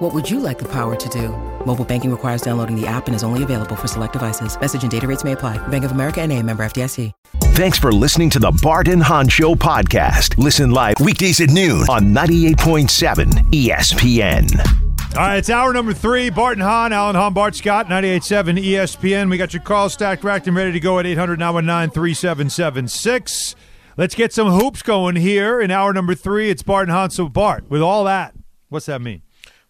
[0.00, 1.28] What would you like the power to do?
[1.66, 4.58] Mobile banking requires downloading the app and is only available for select devices.
[4.58, 5.58] Message and data rates may apply.
[5.68, 7.12] Bank of America and a member FDIC.
[7.52, 10.38] Thanks for listening to the Bart and Hahn Show podcast.
[10.38, 15.16] Listen live weekdays at noon on 98.7 ESPN.
[15.18, 16.30] All right, it's hour number three.
[16.30, 19.28] Barton Hahn, Alan Hahn, Bart Scott, 98.7 ESPN.
[19.28, 23.54] We got your calls stacked, racked, and ready to go at 800 919 3776.
[23.98, 26.48] Let's get some hoops going here in hour number three.
[26.48, 27.10] It's Barton Hahn.
[27.10, 28.34] So, Bart, with all that,
[28.70, 29.20] what's that mean?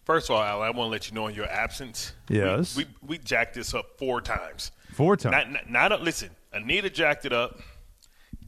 [0.03, 2.13] First of all, Alan, I want to let you know in your absence.
[2.27, 2.75] Yes.
[2.75, 4.71] We, we, we jacked this up four times.
[4.93, 5.53] Four times.
[5.53, 7.59] Not, not, not, listen, Anita jacked it up.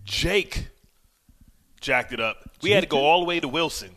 [0.03, 0.67] Jake
[1.80, 2.49] jacked it up.
[2.61, 3.92] We had to go all the way to Wilson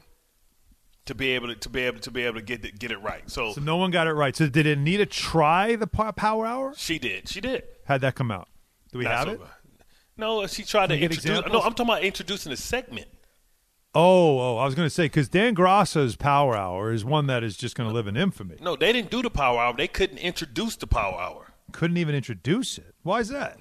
[1.07, 2.99] to be able to, to be able to be able to get it, get it
[2.99, 3.29] right.
[3.31, 4.37] So, So, no one got it right.
[4.37, 6.75] So, did Anita try the power hour?
[6.77, 7.29] she did.
[7.29, 7.63] She did.
[7.87, 8.49] How'd that come out?
[8.93, 9.41] Do we Not have so it?
[10.17, 11.53] No, she tried to Can get introduce.
[11.53, 11.61] No.
[11.61, 13.09] I'm talking about introducing a segment.
[13.99, 17.43] Oh, oh, I was going to say, because Dan Grassa's power hour is one that
[17.43, 18.57] is just going to live in infamy.
[18.61, 19.75] No, they didn't do the power hour.
[19.75, 21.55] They couldn't introduce the power hour.
[21.73, 22.95] Couldn't even introduce it.
[23.05, 23.57] Why is that?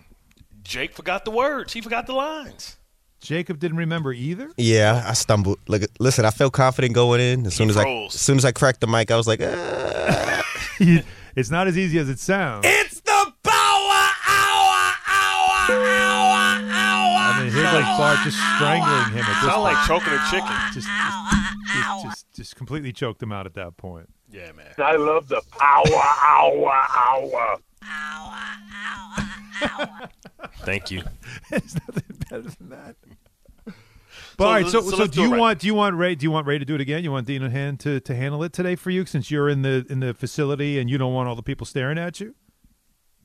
[0.61, 1.71] Jake forgot the words.
[1.71, 2.75] He forgot the lines.
[3.21, 4.51] Jacob didn't remember either?
[4.57, 5.57] Yeah, I stumbled.
[5.69, 7.45] Look, listen, I felt confident going in.
[7.45, 10.43] As soon as I, as soon as I cracked the mic, I was like, ah.
[11.37, 12.65] it's not as easy as it sounds.
[12.67, 12.94] "It's
[17.97, 20.55] mean, here's like Bart just strangling him at this Sound like choking a chicken.
[20.73, 24.09] Just, just, just, just, just completely choked him out at that point.
[24.31, 24.73] Yeah, man.
[24.77, 25.85] I love the power
[26.23, 27.57] hour hour.
[30.59, 31.03] Thank you.
[31.49, 32.95] There's nothing better than that.
[34.37, 35.39] But all right, so, so so, let's do do you right.
[35.39, 37.03] want do you want Ray do you want Ray to do it again?
[37.03, 39.85] You want Dean Hand to, to handle it today for you since you're in the
[39.89, 42.35] in the facility and you don't want all the people staring at you?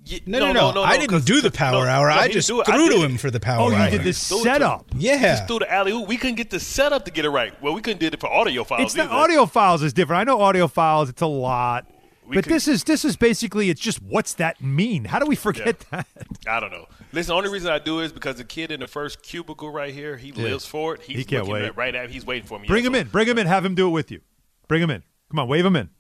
[0.05, 0.83] Yeah, No, no, no.
[0.83, 2.09] I didn't do the power no, hour.
[2.09, 3.81] no, I just threw to him for the oh, power hour.
[3.81, 4.87] Oh, you did the setup.
[4.97, 5.19] Yeah.
[5.37, 6.09] Just threw the alley oop.
[6.09, 7.61] We couldn't get the setup to get it right.
[7.63, 8.83] Well, we couldn't do it for audio files.
[8.83, 10.21] It's the audio files is different.
[10.21, 11.87] I know audio files; it's a lot.
[12.27, 15.05] We but could- this is this is basically it's just what's that mean?
[15.05, 16.07] How do we forget that?
[16.49, 16.87] I don't know.
[17.13, 19.71] Listen, the only reason I do it is because the kid in the first cubicle
[19.71, 21.03] right here, he lives for it.
[21.03, 21.65] He's He can't looking wait.
[21.65, 22.69] At, right at He's waiting for me.
[22.69, 23.09] Bring Yeah, him so in.
[23.09, 23.47] Bring him in.
[23.49, 24.21] Have him do it with you.
[24.69, 25.03] Bring him in.
[25.31, 25.91] Come on, wave him in.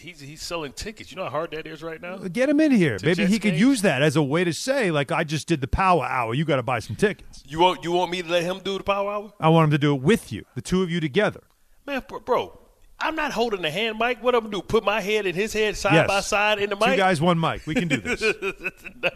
[0.00, 1.10] He, he's he's selling tickets.
[1.10, 2.16] You know how hard that is right now.
[2.16, 2.98] Get him in here.
[2.98, 3.60] To Maybe Jets he could games?
[3.60, 6.34] use that as a way to say, like, I just did the power hour.
[6.34, 7.42] You got to buy some tickets.
[7.46, 9.32] You want you want me to let him do the power hour?
[9.40, 11.42] I want him to do it with you, the two of you together.
[11.86, 12.60] Man, bro, bro
[13.02, 14.22] I'm not holding the hand mic.
[14.22, 14.62] What I'm gonna do?
[14.62, 16.08] Put my head in his head side yes.
[16.08, 16.84] by side in the mic.
[16.84, 16.98] Two mic.
[16.98, 17.66] guys, one mic.
[17.66, 18.20] We can do this.
[19.02, 19.10] no.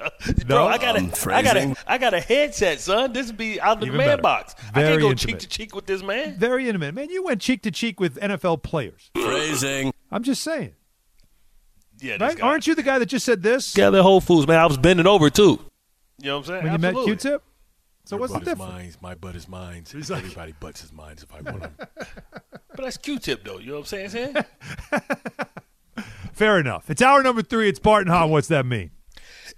[0.47, 3.13] Bro, I got a, I got a, I got a headset, son.
[3.13, 4.23] This would be out of the Even man better.
[4.23, 4.55] box.
[4.73, 5.19] I can't go intimate.
[5.19, 6.39] cheek to cheek with this man.
[6.39, 6.95] Very intimate.
[6.95, 9.11] Man, you went cheek to cheek with NFL players.
[9.15, 9.93] Phrasing.
[10.15, 10.75] I'm just saying.
[12.01, 12.37] Yeah, Right?
[12.39, 12.47] guy.
[12.47, 14.59] Aren't you the guy that just said this Yeah, the Whole Foods, man.
[14.59, 15.59] I was bending over too.
[16.21, 16.63] You know what I'm saying?
[16.65, 17.43] when you met Q-Tip?
[18.05, 18.73] So what's the butt is difference?
[18.73, 18.93] mine.
[19.01, 19.85] My butt is mine.
[19.93, 21.75] Like- Everybody butts his mine if I want them.
[22.77, 23.59] But that's Q-tip though.
[23.59, 24.11] You know what I'm saying?
[24.11, 24.37] saying?
[26.33, 26.91] Fair enough.
[26.91, 27.69] It's hour number three.
[27.69, 28.31] It's Barton Hahn.
[28.31, 28.91] What's that mean?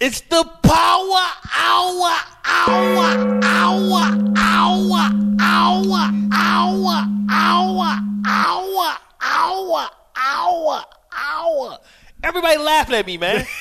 [0.01, 10.83] it's the power hour, hour, hour, hour, hour, hour, hour, hour, hour, hour,
[11.13, 11.79] hour.
[12.23, 13.47] Everybody laughing at me, man.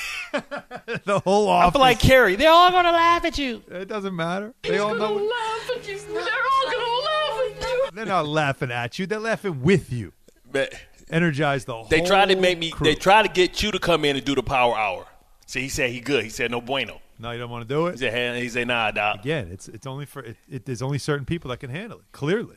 [1.04, 1.68] The whole office.
[1.68, 2.36] I feel like Carrie.
[2.36, 3.62] They're all gonna laugh at you.
[3.70, 4.52] it doesn't matter.
[4.62, 5.14] They all know.
[5.14, 5.98] laugh at you.
[5.98, 7.88] They're all gonna laugh at you.
[7.94, 9.06] They're not laughing at you.
[9.06, 10.12] They're laughing with you.
[10.52, 10.74] But
[11.08, 12.70] Energize the whole they tried to make me.
[12.70, 12.84] crew.
[12.84, 15.06] They try to get you to come in and do the power hour.
[15.46, 16.24] See, he said he good.
[16.24, 17.00] He said no bueno.
[17.18, 17.90] No, you don't want to do it.
[17.90, 17.98] He it.
[18.10, 19.20] said hey, he said nah, dog.
[19.20, 20.66] Again, it's it's only for it, it.
[20.66, 22.04] There's only certain people that can handle it.
[22.12, 22.56] Clearly,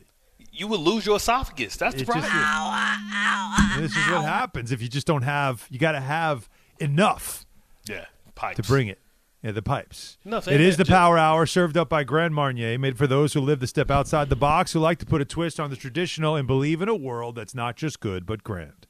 [0.59, 1.78] You would lose your esophagus.
[1.78, 3.81] That's the It just problem.
[3.81, 5.66] this is what happens if you just don't have.
[5.70, 6.50] You got to have
[6.80, 7.46] enough
[7.88, 8.06] yeah,
[8.36, 8.58] pipes.
[8.58, 9.00] to bring it.
[9.42, 10.18] Yeah, the pipes.
[10.25, 13.32] No, it is the just- Power Hour served up by Grand Marnier, made for those
[13.34, 15.78] who live to step outside the box, who like to put a twist on the
[15.78, 18.85] traditional and believe in a world that's not just good but grand.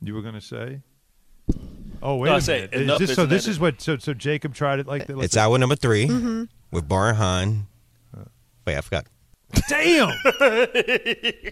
[0.00, 0.82] You were going to say?
[2.00, 3.00] Oh wait No, I a say minute!
[3.00, 3.50] Is this, so this enough.
[3.54, 5.18] is what so so Jacob tried it like uh, that.
[5.20, 7.66] It's hour number 3 with Bar Han.
[8.16, 8.24] Uh.
[8.66, 9.06] Wait, I forgot.
[9.68, 10.12] Damn!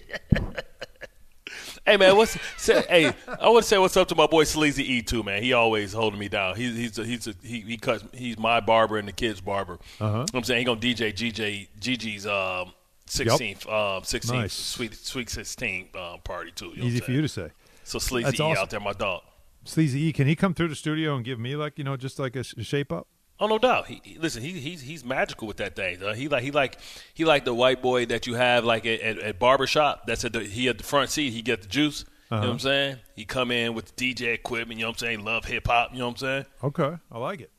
[1.84, 3.12] Hey man, what's say, hey?
[3.40, 5.42] I want to say what's up to my boy Sleazy E too, man.
[5.42, 6.54] He always holding me down.
[6.54, 8.04] He's he's a, he's a, he he cuts.
[8.14, 9.80] He's my barber and the kids' barber.
[10.00, 10.24] Uh-huh.
[10.32, 12.72] I'm saying he gonna DJ GJ Gigi's um
[13.06, 14.52] sixteenth um sixteenth Nice.
[14.52, 16.66] sweet sweet sixteen um, party too.
[16.66, 17.48] You know what Easy I'm for you saying?
[17.48, 17.80] to say.
[17.82, 18.62] So Sleazy That's E awesome.
[18.62, 19.22] out there, my dog.
[19.64, 22.20] Sleazy E, can he come through the studio and give me like you know just
[22.20, 23.08] like a, sh- a shape up?
[23.42, 23.88] Oh no doubt.
[23.88, 25.98] He, he- listen, he, he's he's magical with that thing.
[25.98, 26.14] though.
[26.14, 26.78] He like he like
[27.12, 30.06] he like the white boy that you have like at, at, at barbershop.
[30.06, 31.30] That's at the he at the front seat.
[31.32, 32.04] He get the juice.
[32.30, 32.96] You know what I'm saying?
[33.14, 34.78] He come in with the DJ equipment.
[34.78, 35.24] You know what I'm saying?
[35.24, 35.92] Love hip hop.
[35.92, 36.46] You know what I'm saying?
[36.64, 37.50] Okay, I like it.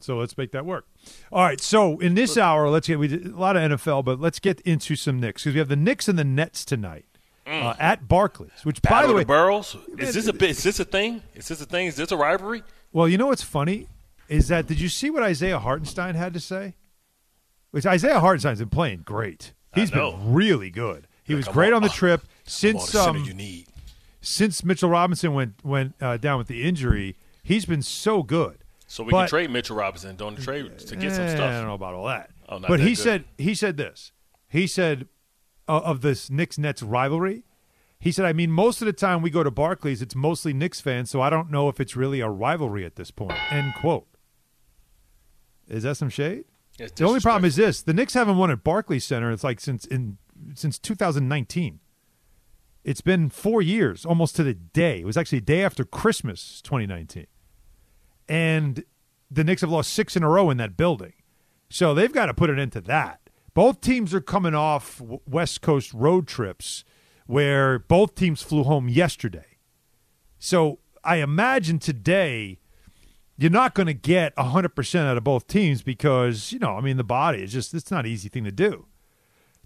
[0.00, 0.86] So let's make that work.
[1.32, 1.60] All right.
[1.60, 4.60] So in this hour, let's get we did a lot of NFL, but let's get
[4.62, 7.04] into some Knicks because we have the Knicks and the Nets tonight
[7.46, 8.50] uh, at Barclays.
[8.64, 9.08] Which, by Mm.
[9.08, 9.76] The way, the Boroughs.
[9.98, 10.50] Is this a bit?
[10.50, 11.22] Is this a thing?
[11.34, 11.86] Is this a thing?
[11.88, 12.62] Is this a rivalry?
[12.92, 13.88] well, you know what's funny
[14.28, 16.74] is that did you see what Isaiah Hartenstein had to say?
[17.70, 19.52] Which Isaiah Hartenstein's been playing great.
[19.74, 21.08] He's been really good.
[21.24, 23.26] He was great on the trip since um,
[24.20, 27.16] since Mitchell Robinson went went uh, down with the injury.
[27.42, 28.58] He's been so good.
[28.86, 31.40] So we But- can trade Mitchell Robinson, don't trade to get some Eh, stuff.
[31.50, 32.30] I don't know about all that.
[32.48, 32.98] Oh, but he good.
[32.98, 34.12] said he said this.
[34.48, 35.08] He said
[35.66, 37.44] uh, of this Knicks Nets rivalry.
[37.98, 40.80] He said, "I mean, most of the time we go to Barclays, it's mostly Knicks
[40.80, 44.06] fans, so I don't know if it's really a rivalry at this point." End quote.
[45.68, 46.44] Is that some shade?
[46.76, 49.30] The only problem is this: the Knicks haven't won at Barclays Center.
[49.30, 50.18] It's like since in
[50.54, 51.80] since 2019.
[52.82, 55.00] It's been four years, almost to the day.
[55.00, 57.26] It was actually day after Christmas, 2019,
[58.28, 58.84] and
[59.30, 61.14] the Knicks have lost six in a row in that building.
[61.70, 63.20] So they've got to put an end to that.
[63.54, 66.84] Both teams are coming off West Coast road trips
[67.26, 69.58] where both teams flew home yesterday.
[70.38, 72.58] So I imagine today
[73.36, 76.96] you're not going to get 100% out of both teams because, you know, I mean,
[76.96, 78.86] the body is just, it's not an easy thing to do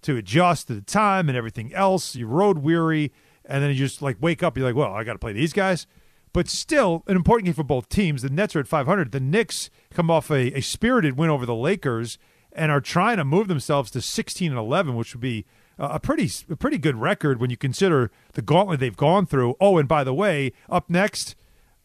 [0.01, 2.15] to adjust to the time and everything else.
[2.15, 3.11] You're road weary,
[3.45, 4.57] and then you just like wake up.
[4.57, 5.87] You're like, well, I got to play these guys.
[6.31, 8.21] But still, an important game for both teams.
[8.21, 9.11] The Nets are at 500.
[9.11, 12.17] The Knicks come off a, a spirited win over the Lakers
[12.51, 15.45] and are trying to move themselves to 16 and 11, which would be
[15.77, 19.55] a pretty a pretty good record when you consider the gauntlet they've gone through.
[19.59, 21.35] Oh, and by the way, up next,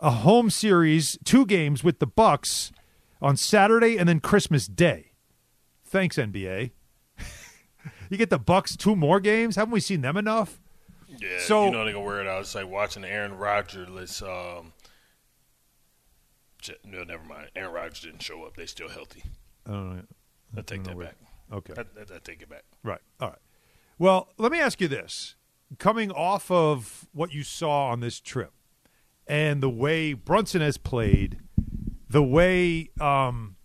[0.05, 2.71] a home series, two games with the Bucks
[3.23, 5.13] on Saturday and then Christmas Day.
[5.85, 6.73] Thanks, NBA.
[8.11, 9.57] you get the Bucks two more games.
[9.57, 10.61] Haven't we seen them enough?
[11.09, 12.43] Yeah, So- you know they're gonna wear it out.
[12.43, 14.21] It's like watching Aaron Rodgers.
[14.23, 14.73] Um,
[16.85, 17.51] no, never mind.
[17.57, 18.57] Aaron Rodgers didn't show up.
[18.57, 19.23] They still healthy.
[19.67, 20.03] I don't know.
[20.57, 21.17] I take know that where- back.
[21.53, 21.75] Okay.
[21.79, 22.65] I take it back.
[22.83, 23.01] Right.
[23.21, 23.39] All right.
[23.99, 25.37] Well, let me ask you this.
[25.79, 28.53] Coming off of what you saw on this trip
[29.27, 31.39] and the way Brunson has played,
[32.09, 33.57] the way um,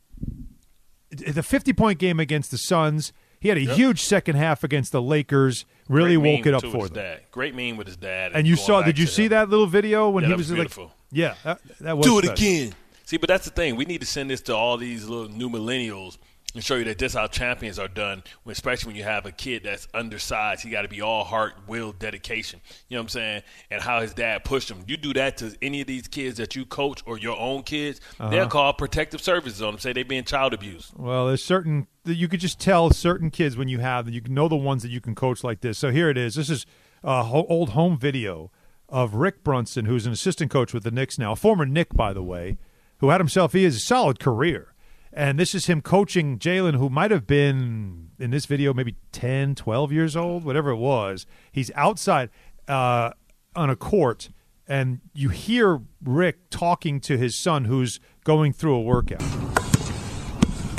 [1.12, 3.76] the 50 point game against the Suns, he had a Yep.
[3.78, 7.04] huge second half against the Lakers, really Great woke it up for with them.
[7.04, 7.22] Dad.
[7.32, 8.32] Great meme with his dad.
[8.34, 9.30] And you saw, did you see him.
[9.30, 10.92] that little video when Yeah, he that was, was like, beautiful.
[11.12, 12.46] yeah, that, that was Do it special.
[12.46, 12.74] again.
[13.06, 13.76] See, but that's the thing.
[13.76, 16.18] We need to send this to all these little new millennials
[16.56, 18.24] and show you that this how champions are done.
[18.48, 21.92] Especially when you have a kid that's undersized, he got to be all heart, will,
[21.92, 22.60] dedication.
[22.88, 23.42] You know what I'm saying?
[23.69, 24.84] And how his dad pushed him.
[24.88, 28.01] You do that to any of these kids that you coach or your own kids,
[28.19, 28.30] Uh-huh.
[28.30, 29.80] they'll call protective services on them.
[29.80, 30.94] Say they being child abused.
[30.96, 34.22] Well, there's certain that you could just tell certain kids when you have that you
[34.28, 35.78] know the ones that you can coach like this.
[35.78, 36.36] So here it is.
[36.36, 36.66] This is
[37.04, 38.52] a ho- old home video
[38.88, 42.12] of Rick Brunson, who's an assistant coach with the Knicks now, a former Knick, by
[42.12, 42.57] the way,
[42.98, 44.69] who had himself he has a solid career.
[45.12, 49.56] And this is him coaching Jalen, who might have been in this video maybe 10,
[49.56, 51.26] 12 years old, whatever it was.
[51.52, 52.30] He's outside
[52.68, 53.12] uh,
[53.56, 54.30] on a court,
[54.68, 59.24] and you hear Rick talking to his son, who's going through a workout.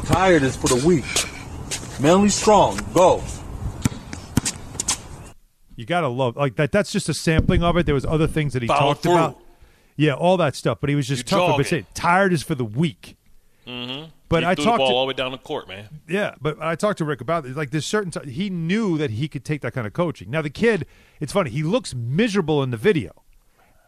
[0.04, 1.04] Tired is for the weak.
[2.00, 2.78] Mentally strong.
[2.94, 3.22] Go.
[5.76, 6.72] You gotta love like that.
[6.72, 7.86] That's just a sampling of it.
[7.86, 9.12] There was other things that he talked through.
[9.12, 9.40] about.
[9.96, 10.78] Yeah, all that stuff.
[10.80, 11.62] But he was just You tougher.
[11.62, 13.16] But tired is for the weak.
[13.66, 14.10] Mm-hmm.
[14.28, 15.88] But he I threw the talked ball to- all the way down the court, man.
[16.08, 17.56] Yeah, but I talked to Rick about it.
[17.56, 20.30] Like, there's certain t- he knew that he could take that kind of coaching.
[20.30, 20.86] Now the kid,
[21.20, 21.50] it's funny.
[21.50, 23.10] He looks miserable in the video,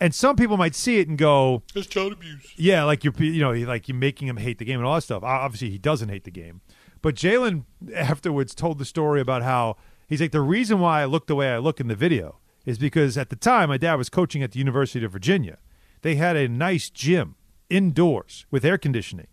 [0.00, 2.52] and some people might see it and go, It's child abuse.
[2.56, 5.02] "Yeah, like you're, you know, like you're making him hate the game and all that
[5.02, 6.60] stuff." Obviously, he doesn't hate the game.
[7.00, 7.64] But Jalen
[7.94, 9.76] afterwards told the story about how
[10.08, 12.78] he's like the reason why I look the way I look in the video is
[12.78, 15.58] because at the time my dad was coaching at the University of Virginia.
[16.02, 17.34] They had a nice gym
[17.70, 19.26] indoors with air conditioning.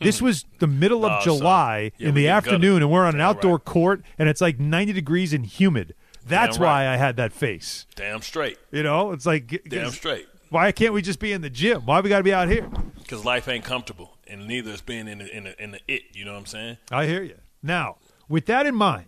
[0.00, 1.24] This was the middle of Oh.
[1.24, 2.82] July Yeah, in the afternoon, gutted.
[2.82, 3.64] and we're on an outdoor right.
[3.64, 5.94] court, and it's like 90 degrees and humid.
[6.26, 6.86] That's Damn right.
[6.86, 7.86] why I had that face.
[7.96, 8.58] Damn straight.
[8.70, 10.26] You know, it's like, Damn straight.
[10.48, 11.82] why can't we just be in the gym?
[11.86, 12.68] Why we got to be out here?
[12.98, 16.02] Because life ain't comfortable, and neither is being in the, in the in the it.
[16.14, 16.76] You know what I'm saying?
[16.90, 17.36] I hear you.
[17.62, 17.96] Now,
[18.28, 19.06] with that in mind,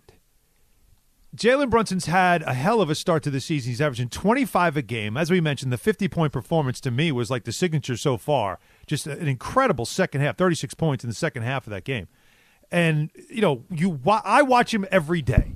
[1.35, 3.71] Jalen Brunson's had a hell of a start to the season.
[3.71, 5.17] He's averaging 25 a game.
[5.17, 8.59] As we mentioned, the 50 point performance to me was like the signature so far.
[8.85, 12.07] Just an incredible second half, 36 points in the second half of that game.
[12.71, 15.53] And, you know, you I watch him every day,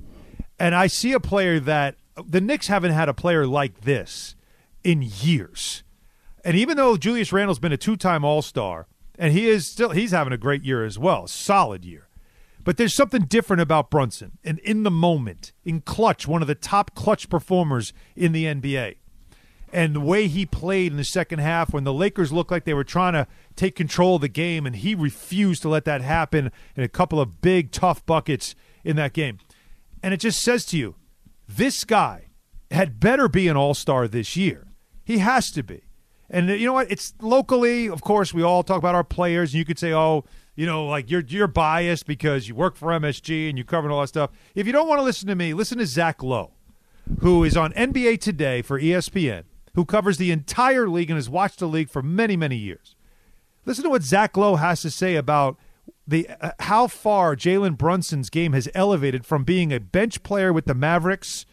[0.58, 4.34] and I see a player that the Knicks haven't had a player like this
[4.84, 5.82] in years.
[6.44, 8.86] And even though Julius Randle's been a two time All Star
[9.18, 12.08] and he is still he's having a great year as well, solid year.
[12.64, 16.54] But there's something different about Brunson, and in the moment, in clutch, one of the
[16.54, 18.96] top clutch performers in the NBA.
[19.72, 22.74] And the way he played in the second half when the Lakers looked like they
[22.74, 26.50] were trying to take control of the game, and he refused to let that happen
[26.74, 29.38] in a couple of big, tough buckets in that game.
[30.02, 30.94] And it just says to you,
[31.46, 32.28] this guy
[32.70, 34.68] had better be an all star this year.
[35.04, 35.82] He has to be.
[36.30, 36.90] And you know what?
[36.90, 40.24] It's locally, of course, we all talk about our players, and you could say, oh,
[40.54, 44.00] you know, like you're you're biased because you work for MSG and you cover all
[44.00, 44.30] that stuff.
[44.54, 46.50] If you don't want to listen to me, listen to Zach Lowe,
[47.20, 49.44] who is on NBA Today for ESPN,
[49.74, 52.96] who covers the entire league and has watched the league for many, many years.
[53.64, 55.56] Listen to what Zach Lowe has to say about
[56.06, 60.64] the uh, how far Jalen Brunson's game has elevated from being a bench player with
[60.64, 61.44] the Mavericks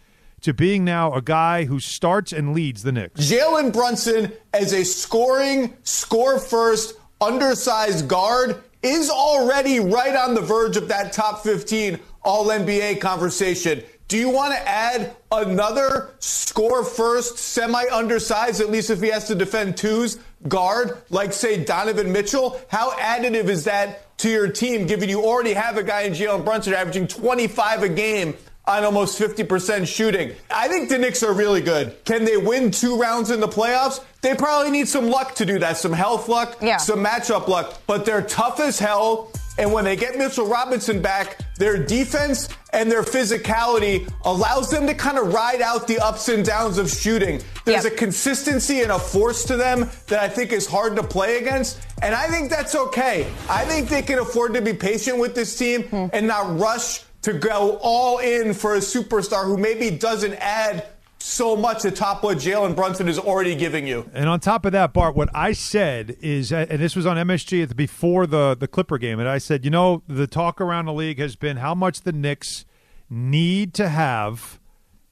[0.42, 3.20] to being now a guy who starts and leads the Knicks.
[3.20, 10.78] Jalen Brunson as a scoring, score first, undersized guard is already right on the verge
[10.78, 13.84] of that top 15 All NBA conversation.
[14.08, 19.26] Do you want to add another score first, semi undersized, at least if he has
[19.28, 22.62] to defend twos, guard, like, say, Donovan Mitchell?
[22.68, 26.46] How additive is that to your team, given you already have a guy in Jalen
[26.46, 28.36] Brunson averaging 25 a game
[28.68, 30.34] on almost 50% shooting.
[30.50, 32.04] I think the Knicks are really good.
[32.06, 34.04] Can they win two rounds in the playoffs?
[34.22, 36.78] They probably need some luck to do that, some health luck, yeah.
[36.78, 39.32] some matchup luck, but they're tough as hell.
[39.58, 44.94] And when they get Mitchell Robinson back, their defense and their physicality allows them to
[44.94, 47.42] kind of ride out the ups and downs of shooting.
[47.64, 47.94] There's Yep.
[47.94, 51.80] a consistency and a force to them that I think is hard to play against.
[52.02, 53.28] And I think that's okay.
[53.50, 56.08] I think they can afford to be patient with this team hmm.
[56.12, 60.86] and not rush to go all in for a superstar who maybe doesn't add
[61.26, 64.08] so much atop what Jalen Brunson is already giving you.
[64.14, 67.18] And on top of that, Bart, what I said is, uh, and this was on
[67.18, 70.86] MSG the, before the the Clipper game, and I said, you know, the talk around
[70.86, 72.66] the league has been how much the Knicks
[73.10, 74.60] need to have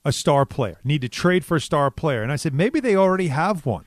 [0.06, 2.96] a star player, need to trade for a star player, and I said maybe they
[2.96, 3.86] already have one,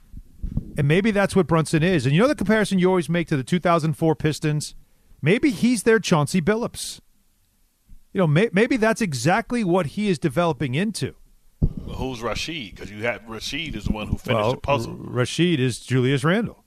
[0.77, 2.07] and maybe that's what Brunson is.
[2.07, 4.75] And you know the comparison you always make to the 2004 Pistons,
[5.23, 7.01] maybe he's their Chauncey Billups.
[8.13, 11.15] You know, may, maybe that's exactly what he is developing into.
[11.95, 12.75] Who's Rasheed?
[12.75, 14.93] Because you have Rasheed is the one who finished well, the puzzle.
[14.93, 16.65] R- Rasheed is Julius Randle.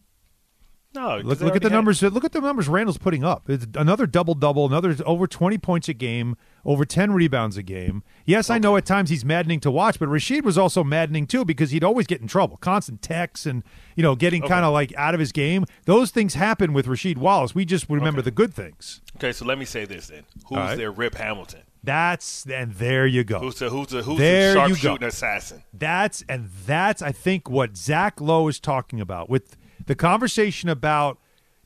[0.95, 2.01] No, Look, look at the numbers.
[2.01, 3.47] Look at the numbers Randle's putting up.
[3.47, 6.35] It's another double double, another over twenty points a game,
[6.65, 8.01] over ten rebounds a game.
[8.25, 11.45] Yes, I know at times he's maddening to watch, but Rasheed was also maddening too
[11.45, 13.63] because he'd always get in trouble, constant texts, and
[13.95, 15.65] you know getting kind of like out of his game.
[15.85, 17.53] Those things happen with Rasheed Wallace.
[17.53, 19.01] We just remember the good things.
[19.17, 20.75] Okay, so let me say this then: Who's right.
[20.75, 21.61] their Rip Hamilton?
[21.83, 23.39] That's and there you go.
[23.39, 25.63] Who's the who's the who's There the sharpshooting assassin?
[25.73, 29.55] That's and that's I think what Zach Lowe is talking about with
[29.85, 31.19] the conversation about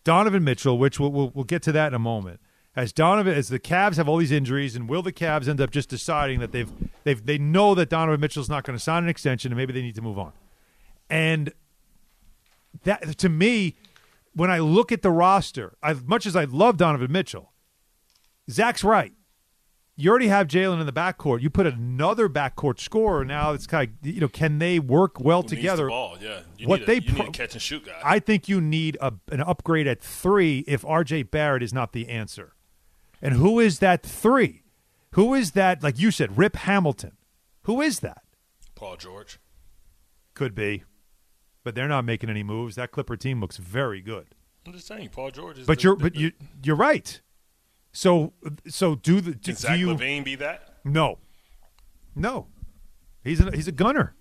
[0.03, 2.39] Donovan Mitchell, which we'll, we'll, we'll get to that in a moment.
[2.75, 5.69] As Donovan, as the Cavs have all these injuries, and will the Cavs end up
[5.71, 6.71] just deciding that they've
[7.03, 9.81] they've they know that Donovan Mitchell's not going to sign an extension, and maybe they
[9.81, 10.33] need to move on.
[11.09, 11.53] And
[12.83, 13.75] that to me,
[14.33, 17.51] when I look at the roster, as much as I love Donovan Mitchell,
[18.49, 19.13] Zach's right.
[19.95, 21.41] You already have Jalen in the backcourt.
[21.41, 23.23] You put another backcourt scorer.
[23.23, 25.87] Now it's kind of you know can they work well Who the together?
[25.87, 26.39] ball, yeah.
[26.57, 28.01] You what a, they pro- a catch and shoot guy.
[28.03, 31.23] I think you need a, an upgrade at three if R.J.
[31.23, 32.53] Barrett is not the answer.
[33.21, 34.63] And who is that three?
[35.11, 35.83] Who is that?
[35.83, 37.13] Like you said, Rip Hamilton.
[37.63, 38.23] Who is that?
[38.75, 39.39] Paul George.
[40.33, 40.83] Could be,
[41.63, 42.75] but they're not making any moves.
[42.75, 44.29] That Clipper team looks very good.
[44.65, 45.67] I'm just saying, Paul George is.
[45.67, 46.31] But the, you're the- but the- you
[46.63, 47.21] you're right.
[47.93, 48.33] So
[48.67, 50.79] so do the do, Can do Zach you LaVine be that?
[50.83, 51.19] no
[52.15, 52.47] no
[53.23, 54.15] he's a, he's a gunner.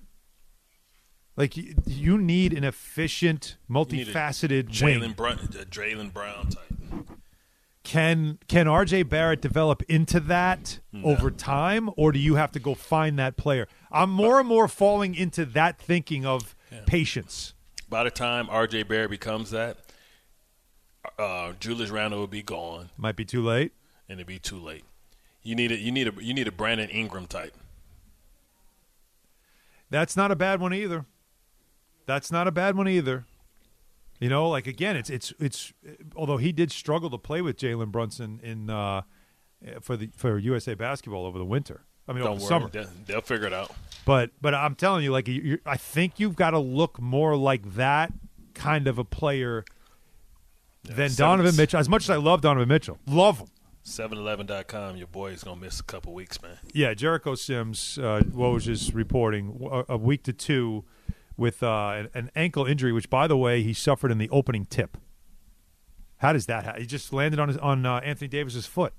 [1.36, 4.64] Like you, you need an efficient, You multifaceted.
[4.68, 7.08] Jaylen Brown, Jaylen Brown type.
[7.84, 12.74] Can can RJ Barrett develop into that over time, or do you have to go
[12.74, 13.66] find that player?
[13.90, 16.54] I'm more and more falling into that thinking of
[16.86, 17.54] patience.
[17.88, 18.84] By the time R.J.
[18.84, 19.78] Barrett becomes that,
[21.18, 23.72] uh, Julius Randle would be gone, Might be too late.
[24.08, 24.84] and it'd be too late.
[25.42, 27.54] You need a you need a you need a Brandon Ingram type.
[29.90, 31.04] That's not a bad one either.
[32.06, 33.24] That's not a bad one either.
[34.20, 35.72] You know, like again, it's it's it's.
[36.14, 39.02] Although he did struggle to play with Jalen Brunson in uh,
[39.80, 41.82] for the for USA basketball over the winter.
[42.08, 42.68] I mean, Don't over the worry, summer.
[42.68, 43.72] They'll, they'll figure it out.
[44.04, 45.28] But but I'm telling you, like
[45.66, 48.12] I think you've got to look more like that
[48.54, 49.64] kind of a player
[50.84, 51.80] than seven- Donovan Mitchell.
[51.80, 53.48] As much as I love Donovan Mitchell, love him.
[53.84, 56.56] 711.com, your boy is gonna miss a couple weeks, man.
[56.72, 60.84] Yeah, Jericho Sims, uh, Woj is reporting a, week to two
[61.36, 64.66] with uh, an, an ankle injury, which, by the way, he suffered in the opening
[64.66, 64.96] tip.
[66.18, 66.64] How does that?
[66.64, 66.80] happen?
[66.80, 68.94] He just landed on his, on uh, Anthony Davis's foot.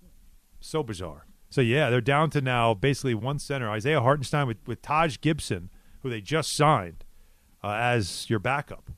[0.60, 1.26] So bizarre.
[1.50, 5.70] So yeah, they're down to now basically one center, Isaiah Hartenstein with with Taj Gibson,
[6.02, 7.06] who they just signed
[7.64, 8.90] uh, as your backup.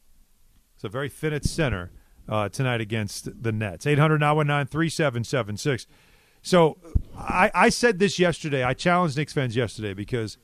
[0.74, 1.92] It's a very thin at center
[2.28, 3.86] uh, tonight against the Nets.
[3.86, 5.88] 800 919 3776.
[6.42, 6.78] So
[7.18, 8.64] I, I said this yesterday.
[8.64, 10.38] I challenged Knicks fans yesterday because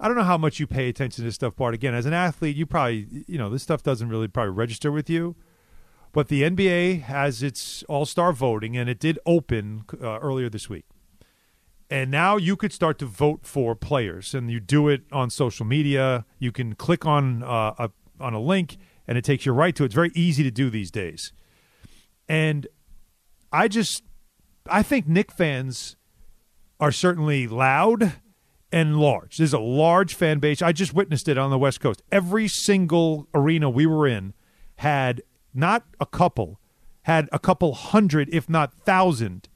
[0.00, 1.74] I don't know how much you pay attention to this stuff, Bart.
[1.74, 5.08] Again, as an athlete, you probably, you know, this stuff doesn't really probably register with
[5.08, 5.36] you.
[6.12, 10.70] But the NBA has its all star voting, and it did open uh, earlier this
[10.70, 10.84] week.
[11.90, 15.66] And now you could start to vote for players, and you do it on social
[15.66, 16.24] media.
[16.38, 17.90] You can click on uh, a
[18.20, 19.86] on a link, and it takes you right to it.
[19.86, 21.32] It's very easy to do these days.
[22.28, 22.66] And
[23.52, 24.02] I just,
[24.68, 25.96] I think Knick fans
[26.80, 28.14] are certainly loud
[28.72, 29.36] and large.
[29.36, 30.60] There's a large fan base.
[30.60, 32.02] I just witnessed it on the West Coast.
[32.10, 34.34] Every single arena we were in
[34.76, 35.22] had
[35.54, 36.58] not a couple,
[37.02, 39.48] had a couple hundred, if not thousand,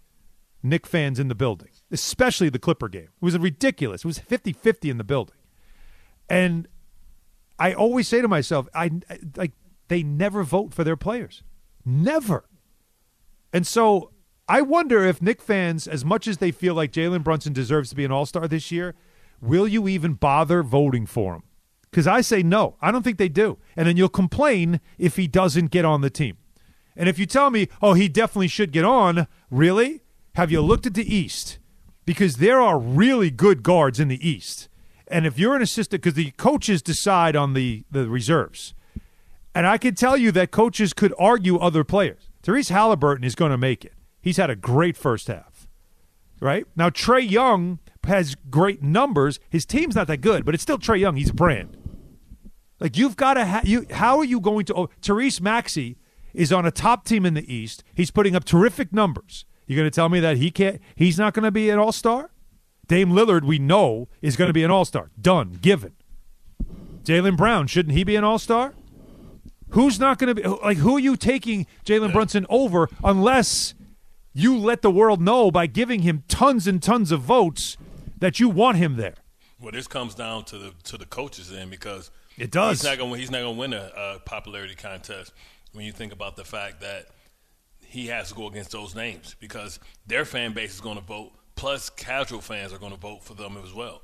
[0.63, 3.09] Knick fans in the building, especially the Clipper game.
[3.21, 4.05] It was ridiculous.
[4.05, 5.37] It was 50 50 in the building.
[6.29, 6.69] And
[7.59, 8.91] I always say to myself, I
[9.37, 9.53] like
[9.89, 11.43] they never vote for their players.
[11.85, 12.45] Never.
[13.53, 14.13] And so
[14.49, 17.97] I wonder if Knick fans, as much as they feel like Jalen Brunson deserves to
[17.97, 18.95] be an all star this year,
[19.41, 21.43] will you even bother voting for him?
[21.91, 22.77] Because I say no.
[22.81, 23.59] I don't think they do.
[23.77, 26.37] And then you'll complain if he doesn't get on the team.
[26.97, 30.03] And if you tell me, oh, he definitely should get on, really?
[30.35, 31.59] Have you looked at the East?
[32.05, 34.69] Because there are really good guards in the East.
[35.11, 38.75] And if you're an assistant, because the coaches decide on the, the reserves.
[39.55, 42.31] And I can tell you that coaches could argue other players.
[42.43, 43.95] Tyrese Haliburton is going to make it.
[44.21, 45.67] He's had a great first half.
[46.41, 46.67] Right?
[46.77, 49.41] Now, Trae Young has great numbers.
[49.51, 51.17] His team's not that good, but it's still Trae Young.
[51.17, 51.77] He's a brand.
[52.81, 53.87] Like you've got to you.
[53.91, 54.75] How are you going to?
[54.75, 55.97] Oh, Tyrese Maxey
[56.33, 57.83] is on a top team in the East.
[57.95, 59.45] He's putting up terrific numbers.
[59.67, 60.81] You're going to tell me that he can't?
[60.95, 62.31] He's not going to be an All Star.
[62.89, 65.11] Dame Lillard, we know, is going to be an All Star.
[65.21, 65.93] Done, given.
[67.05, 68.75] Jaylen Brown, shouldn't he be an All Star?
[69.71, 70.79] Who's not going to be like?
[70.79, 73.75] Who are you taking Jalen Brunson over unless
[74.33, 77.77] you let the world know by giving him tons and tons of votes
[78.19, 79.15] that you want him there?
[79.61, 82.81] Well, this comes down to the to the coaches then because it does.
[82.81, 83.21] He's not going.
[83.21, 85.35] He's not going to win a, a popularity contest
[85.73, 87.09] when you think about the fact that
[87.85, 91.33] he has to go against those names because their fan base is going to vote.
[91.59, 94.03] Plus, casual fans are going to vote for them as well.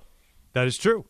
[0.55, 1.07] That is true.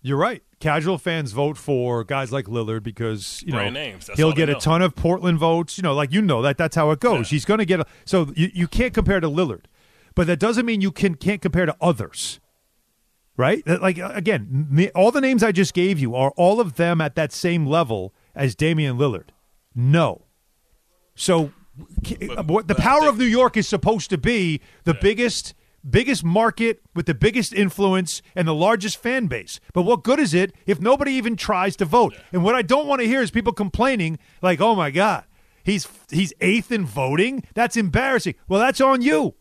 [0.00, 0.42] You're right.
[0.58, 4.10] Casual fans vote for guys like Lillard because you Brand know names.
[4.16, 5.78] He'll get a ton of Portland votes.
[5.78, 7.30] You know, like you know that that's how it goes.
[7.30, 9.64] He's going to get a, so you, you can't compare to Lillard,
[10.14, 12.40] but that doesn't mean you can can't compare to others.
[13.36, 13.66] Right?
[13.66, 17.32] Like again, all the names I just gave you are all of them at that
[17.32, 19.28] same level as Damian Lillard.
[19.74, 20.26] No.
[21.14, 21.52] So
[22.04, 25.54] ca- uh, what the power of New York is supposed to be the biggest
[25.88, 29.60] biggest market with the biggest influence and the largest fan base.
[29.74, 32.14] But what good is it if nobody even tries to vote?
[32.32, 35.24] And what I don't want to hear is people complaining like, "Oh my god,
[35.62, 37.44] he's he's eighth in voting.
[37.54, 39.34] That's embarrassing." Well, that's on you.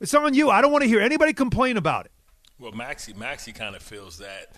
[0.00, 0.50] It's on you.
[0.50, 2.12] I don't want to hear anybody complain about it.
[2.58, 4.56] Well, Maxey Maxey kind of feels that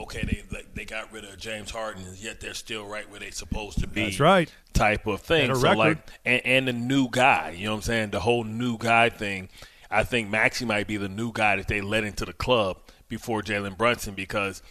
[0.00, 3.78] okay, they they got rid of James Harden, yet they're still right where they're supposed
[3.80, 4.04] to be.
[4.04, 4.52] That's right.
[4.72, 5.54] Type of thing.
[5.54, 5.76] So record.
[5.78, 7.50] like, and, and the new guy.
[7.50, 8.10] You know what I'm saying?
[8.10, 9.48] The whole new guy thing.
[9.90, 12.78] I think Maxey might be the new guy that they let into the club
[13.08, 14.62] before Jalen Brunson because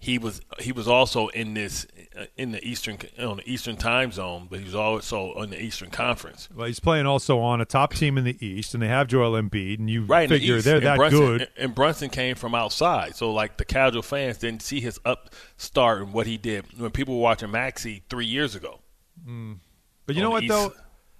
[0.00, 4.12] he was he was also in this uh, in the eastern on the eastern time
[4.12, 6.48] zone, but he was also on the Eastern Conference.
[6.54, 9.32] Well, he's playing also on a top team in the East, and they have Joel
[9.32, 10.66] Embiid, and you right in the figure East.
[10.66, 11.48] they're that Brunson, good.
[11.56, 16.12] And, Brunson came from outside, so like the casual fans didn't see his upstart and
[16.12, 18.80] what he did when people were watching Maxey three years ago.
[20.06, 20.72] But you know what the though?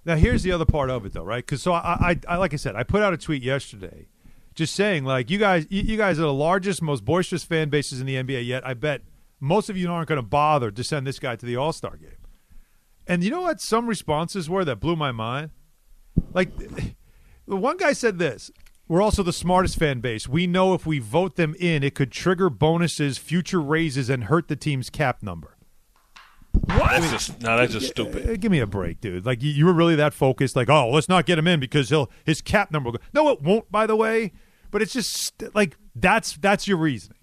[0.05, 1.45] Now here's the other part of it though, right?
[1.45, 4.07] Because so I, I, I, like I said, I put out a tweet yesterday,
[4.59, 7.99] just saying like you guys, you, you guys are the largest, most boisterous fan bases
[7.99, 8.45] in the NBA.
[8.45, 9.01] Yet I bet
[9.39, 11.97] most of you aren't going to bother to send this guy to the All Star
[11.97, 12.11] game.
[13.07, 13.59] And you know what?
[13.59, 15.49] Some responses were that blew my mind.
[16.33, 16.55] Like
[17.47, 18.51] the one guy said this.
[18.87, 20.27] We're also the smartest fan base.
[20.27, 24.47] We know if we vote them in, it could trigger bonuses, future raises, and hurt
[24.47, 25.55] the team's cap number.
[26.65, 28.29] That's just no, that's just stupid.
[28.29, 29.25] Uh, give me a break, dude.
[29.25, 30.55] Like you, you were really that focused.
[30.55, 32.89] Like, oh, let's not get him in because he'll his cap number.
[32.89, 33.03] Will go.
[33.13, 33.71] No, it won't.
[33.71, 34.33] By the way,
[34.71, 37.17] but it's just like that's that's your reasoning,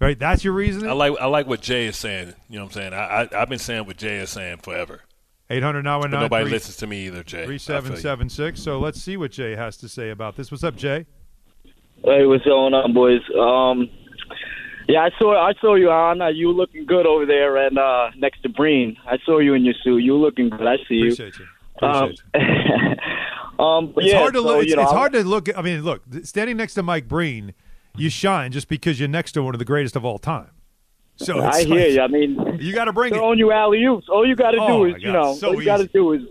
[0.00, 0.18] right?
[0.18, 0.90] That's your reasoning.
[0.90, 2.34] I like I like what Jay is saying.
[2.48, 2.94] You know what I'm saying?
[2.94, 5.02] I, I I've been saying what Jay is saying forever.
[5.50, 6.22] Eight hundred now and But nine.
[6.22, 7.42] nobody listens to me either, Jay.
[7.42, 7.82] I Three feel you.
[7.82, 8.62] seven seven six.
[8.62, 10.50] So let's see what Jay has to say about this.
[10.50, 11.06] What's up, Jay?
[12.04, 13.20] Hey, what's going on, boys?
[13.38, 13.88] Um,
[14.88, 16.20] yeah, I saw I saw you on.
[16.22, 19.54] Uh, you were looking good over there, and uh, next to Breen, I saw you
[19.54, 19.98] in your suit.
[19.98, 20.66] You were looking good.
[20.66, 21.12] I see you.
[21.12, 21.46] Appreciate you.
[21.76, 22.96] Appreciate um,
[23.58, 24.62] um, It's yeah, hard to so, look.
[24.62, 25.48] It's, you know, it's hard to look.
[25.56, 27.54] I mean, look, standing next to Mike Breen,
[27.96, 30.50] you shine just because you're next to one of the greatest of all time.
[31.16, 32.00] So it's I hear like- you.
[32.00, 33.16] I mean, you got to bring it.
[33.16, 34.06] throwing you alley oops.
[34.08, 35.86] All you got to Oh, do my is, you know, so all you got to
[35.86, 36.22] do is.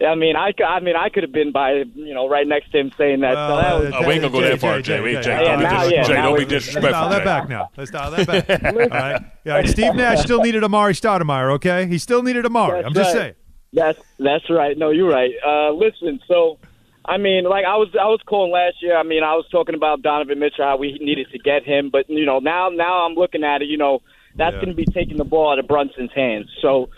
[0.00, 2.78] I mean, I, I mean, I could have been by, you know, right next to
[2.78, 3.34] him saying that.
[3.34, 5.00] so that was, Oh, we ain't gonna go that far, Jay.
[5.00, 5.30] We ain't Jay.
[5.32, 7.24] Yeah, Don't be now, yeah, Jay, don't be it's- Let's dial that Jay.
[7.24, 7.70] back now.
[7.76, 8.64] Let's dial that back.
[8.64, 9.22] all right.
[9.44, 9.68] Yeah, all right.
[9.68, 11.50] Steve Nash still needed Amar'e Stoudemire.
[11.54, 12.76] Okay, he still needed Amari.
[12.82, 13.34] That's I'm just saying.
[13.72, 14.76] That's that's right.
[14.76, 15.30] No, you're right.
[15.46, 16.58] Uh, listen, so
[17.04, 18.96] I mean, like I was I was calling last year.
[18.96, 22.08] I mean, I was talking about Donovan Mitchell how we needed to get him, but
[22.08, 23.66] you know now now I'm looking at it.
[23.68, 24.00] You know
[24.38, 24.60] that's Yeah.
[24.60, 26.46] going to be taking the ball out of Brunson's hands.
[26.62, 26.88] So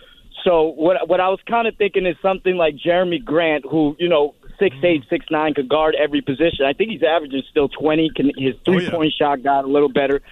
[0.44, 4.09] so what what I was kind of thinking is something like Jerami Grant, who you
[4.09, 6.66] know six eight six nine could guard every position.
[6.66, 8.11] I think he's averaging still twenty.
[8.14, 10.22] Can his Oh, three point shot got a little better.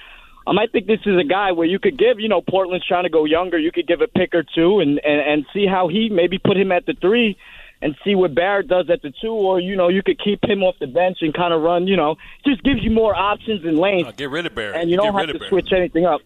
[0.48, 3.04] Um, I think this is a guy where you could give, you know, Portland's trying
[3.04, 3.58] to go younger.
[3.58, 6.56] You could give a pick or two and, and, and see how he maybe put
[6.56, 7.36] him at the three
[7.80, 10.64] and see what Barrett does at the two, or, you know, you could keep him
[10.64, 13.78] off the bench and kind of run, you know, just gives you more options and
[13.78, 14.04] lanes.
[14.08, 14.74] Uh, get rid of Barrett.
[14.80, 15.64] and you don't get have rid to of Barrett.
[15.68, 16.20] switch anything up.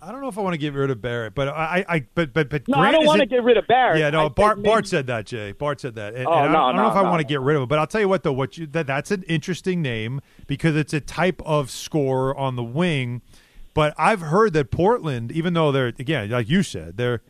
[0.00, 2.32] I don't know if I want to get rid of Barrett, but I, I, but,
[2.32, 3.98] but, but No, Grant I don't is want to get rid of Barrett.
[3.98, 4.24] Yeah, no.
[4.26, 5.50] think Bart, maybe- Bart said that, Jay.
[5.50, 6.14] Bart said that.
[6.14, 7.10] And, Oh, and I, no, I don't know no, if I no.
[7.10, 8.32] want to get rid of him, but I'll tell you what, though.
[8.32, 12.62] What you, that that's an interesting name because it's a type of scorer on the
[12.64, 13.22] wing.
[13.74, 17.22] But I've heard that Portland, even though they're again, like you said, they're,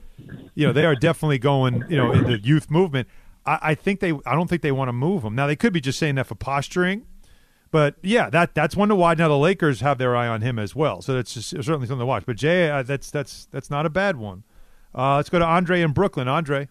[0.55, 3.09] you know, they are definitely going, you know, in the youth movement.
[3.46, 5.35] I, I think they, I don't think they want to move him.
[5.35, 7.07] Now they could be just saying that for posturing.
[7.70, 9.18] But yeah, that that's one to watch.
[9.18, 12.00] Now the Lakers have their eye on him as well, so that's just, certainly something
[12.00, 12.24] to watch.
[12.26, 14.44] But Jay, uh, that's that's that's not a bad one.
[14.94, 16.28] Uh, let's go to Andre in Brooklyn.
[16.28, 16.68] Andre,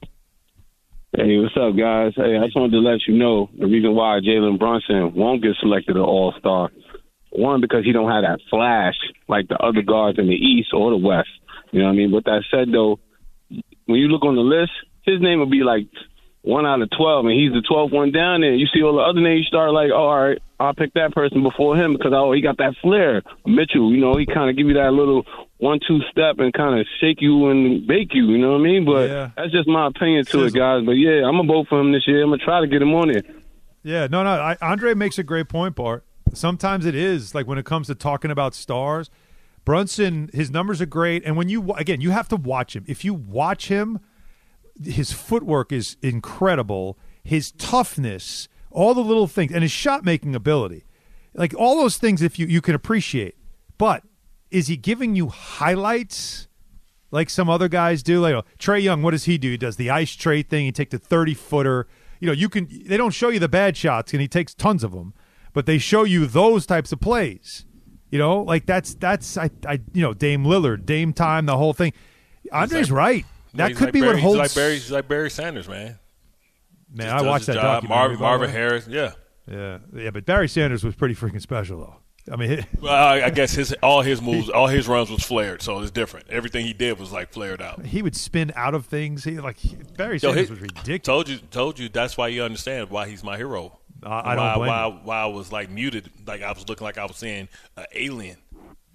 [1.14, 2.14] Hey, what's up, guys?
[2.16, 5.58] Hey, I just wanted to let you know the reason why Jalen Brunson won't get
[5.60, 6.72] selected an All Star.
[7.32, 8.96] One, because he don't have that flash
[9.28, 11.30] like the other guards in the East or the West.
[11.72, 12.12] You know what I mean?
[12.12, 13.00] With that said, though,
[13.86, 14.72] when you look on the list,
[15.04, 15.88] his name will be like
[16.42, 18.54] one out of twelve, and he's the twelfth one down there.
[18.54, 21.14] You see all the other names, you start like, oh, all right, I'll pick that
[21.14, 23.22] person before him because oh, he got that flair.
[23.46, 25.24] Mitchell, you know, he kind of give you that little
[25.58, 28.26] one-two step and kind of shake you and bake you.
[28.26, 28.84] You know what I mean?
[28.86, 29.30] But Yeah.
[29.38, 30.84] that's just my opinion to it, guys.
[30.84, 32.24] But yeah, I'm gonna vote for him this year.
[32.24, 33.22] I'm gonna try to get him on there.
[33.84, 36.04] yeah, no, no, I, Andre makes a great point, Bart.
[36.34, 39.10] Sometimes it is like when it comes to talking about stars,
[39.66, 42.84] Brunson, his numbers are great, and when you again, you have to watch him.
[42.88, 44.00] If you watch him,
[44.84, 46.98] his footwork is incredible.
[47.24, 50.86] His toughness, all the little things, and his shot making ability,
[51.36, 53.36] like all those things, if you you can appreciate.
[53.78, 54.04] But
[54.50, 56.48] is he giving you highlights
[57.12, 58.20] like some other guys do?
[58.20, 59.52] Like oh, Trae Young, what does he do?
[59.52, 60.66] He does the ice tray thing.
[60.66, 61.88] He take the thirty footer.
[62.20, 62.68] You know, you can.
[62.86, 65.14] They don't show you the bad shots, and he takes tons of them.
[65.54, 67.66] But they show you those types of plays.
[68.10, 71.74] You know, like that's that's I, I you know Dame Lillard, Dame time, the whole
[71.74, 71.94] thing.
[72.52, 73.26] Andre's right.
[73.54, 74.40] That could like be Barry, what holds.
[74.40, 75.98] He's like Barry, he's like Barry Sanders, man.
[76.94, 77.84] Man, Just I watched that job.
[77.84, 78.18] documentary.
[78.18, 78.50] Marvin, Marvin.
[78.50, 79.12] Harris, yeah.
[79.50, 81.96] Yeah, yeah, but Barry Sanders was pretty freaking special, though.
[82.32, 85.62] I mean, Well, I, I guess his all his moves, all his runs was flared,
[85.62, 86.30] so it's different.
[86.30, 87.86] Everything he did was like flared out.
[87.86, 89.24] he would spin out of things.
[89.24, 89.58] He like
[89.98, 91.02] Barry Yo, Sanders he- was ridiculous.
[91.02, 91.90] Told you, told you.
[91.90, 93.80] That's why you understand why he's my hero.
[94.04, 94.56] I- I don't why,
[94.90, 97.86] blame why, I was like muted, like I was looking like I was seeing an
[97.94, 98.38] alien.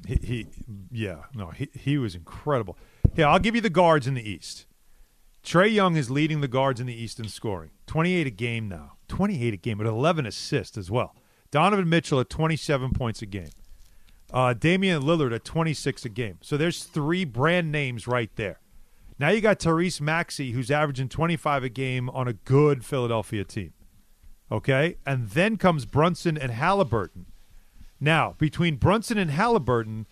[0.06, 0.46] He, he
[0.90, 2.76] yeah, no, he he was incredible.
[3.14, 4.66] Yeah, I'll give you the guards in the East.
[5.44, 8.68] Trae Young is leading the guards in the East in scoring, twenty eight a game
[8.68, 11.14] now, twenty eight a game, with eleven assists as well.
[11.50, 13.50] Donovan Mitchell at twenty seven points a game.
[14.32, 16.38] Uh, Damian Lillard at twenty six a game.
[16.42, 18.58] So there's three brand names right there.
[19.18, 23.44] Now you got Tyrese Maxey, who's averaging twenty five a game on a good Philadelphia
[23.44, 23.72] team.
[24.50, 27.24] Okay, and then comes Brunson and Haliburton.
[28.00, 30.06] Now, between Brunson and Haliburton,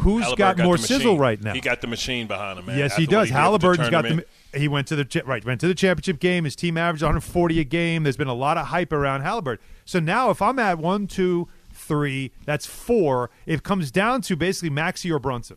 [0.00, 1.52] who's Haliburton got more sizzle right now?
[1.52, 2.78] He got the machine behind him, man.
[2.78, 3.28] yes, he After does.
[3.28, 4.24] did at the Haliburton's got the.
[4.56, 6.44] He went to the right, went to the championship game.
[6.44, 8.02] His team averaged 140 a game.
[8.04, 9.58] There's been a lot of hype around Haliburton.
[9.84, 13.30] So now, if I'm at one, two, three, that's four.
[13.46, 15.56] It comes down to basically Maxey or Brunson.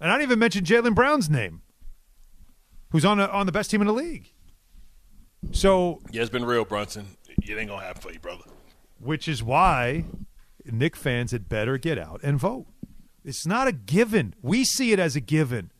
[0.00, 1.60] And I didn't even mention Jaylen Brown's name,
[2.90, 4.30] who's on a, on the best team in the league.
[5.52, 7.06] So Yeah, it's been real, Brunson.
[7.28, 8.44] It ain't gonna happen for you, brother.
[9.00, 10.04] which is why
[10.64, 12.66] Knick fans had better get out and vote.
[13.24, 14.34] It's not a given.
[14.42, 15.70] We see it as a given,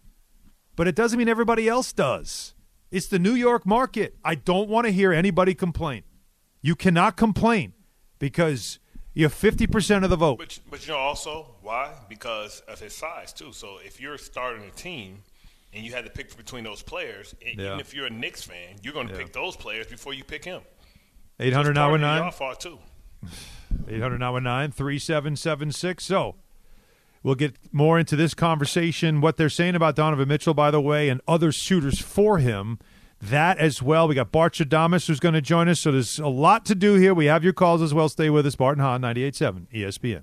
[0.76, 2.54] but it doesn't mean everybody else does.
[2.90, 4.16] It's the New York market.
[4.24, 6.04] I don't want to hear anybody complain.
[6.62, 7.74] You cannot complain
[8.18, 8.78] because
[9.14, 10.38] you have 50% of the vote.
[10.38, 11.92] But but you know also why?
[12.08, 13.52] Because of his size too.
[13.52, 15.22] So if you're starting a team
[15.72, 17.52] and you had to pick between those players, Yeah.
[17.52, 19.20] even if you're a Knicks fan, you're going to Yeah.
[19.20, 20.62] pick those players before you pick him.
[21.40, 22.78] 800 So it's 919 Your too.
[23.88, 26.04] 800 919 3776.
[26.04, 26.36] So
[27.22, 31.08] we'll get more into this conversation, what they're saying about Donovan Mitchell, by the way,
[31.08, 32.78] and other suitors for him.
[33.20, 34.06] that as well.
[34.06, 35.80] We got Bartstradamus who's going to join us.
[35.80, 37.12] So there's a lot to do here.
[37.12, 38.08] We have your calls as well.
[38.08, 38.54] Stay with us.
[38.54, 40.22] Barton Hahn, 98.7 ESPN.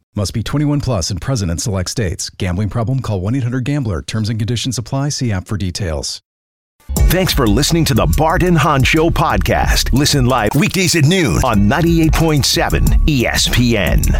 [0.13, 2.29] Must be 21 plus and present in select states.
[2.29, 2.99] Gambling problem?
[2.99, 4.01] Call 1 800 Gambler.
[4.01, 5.07] Terms and conditions apply.
[5.07, 6.21] See app for details.
[6.95, 9.93] Thanks for listening to the Barton and Hahn Show podcast.
[9.97, 14.13] Listen live weekdays at noon on 98.7 ESPN.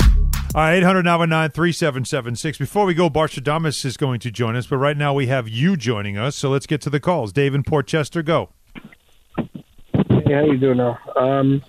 [0.56, 2.58] All right, 800 919 3776.
[2.58, 5.76] Before we go, Bartstradamus is going to join us, but right now we have you
[5.76, 7.34] joining us, so let's get to the calls.
[7.34, 8.52] Dave in Portchester, go.
[9.36, 10.98] Hey, how you doing now?
[11.18, 11.62] Um,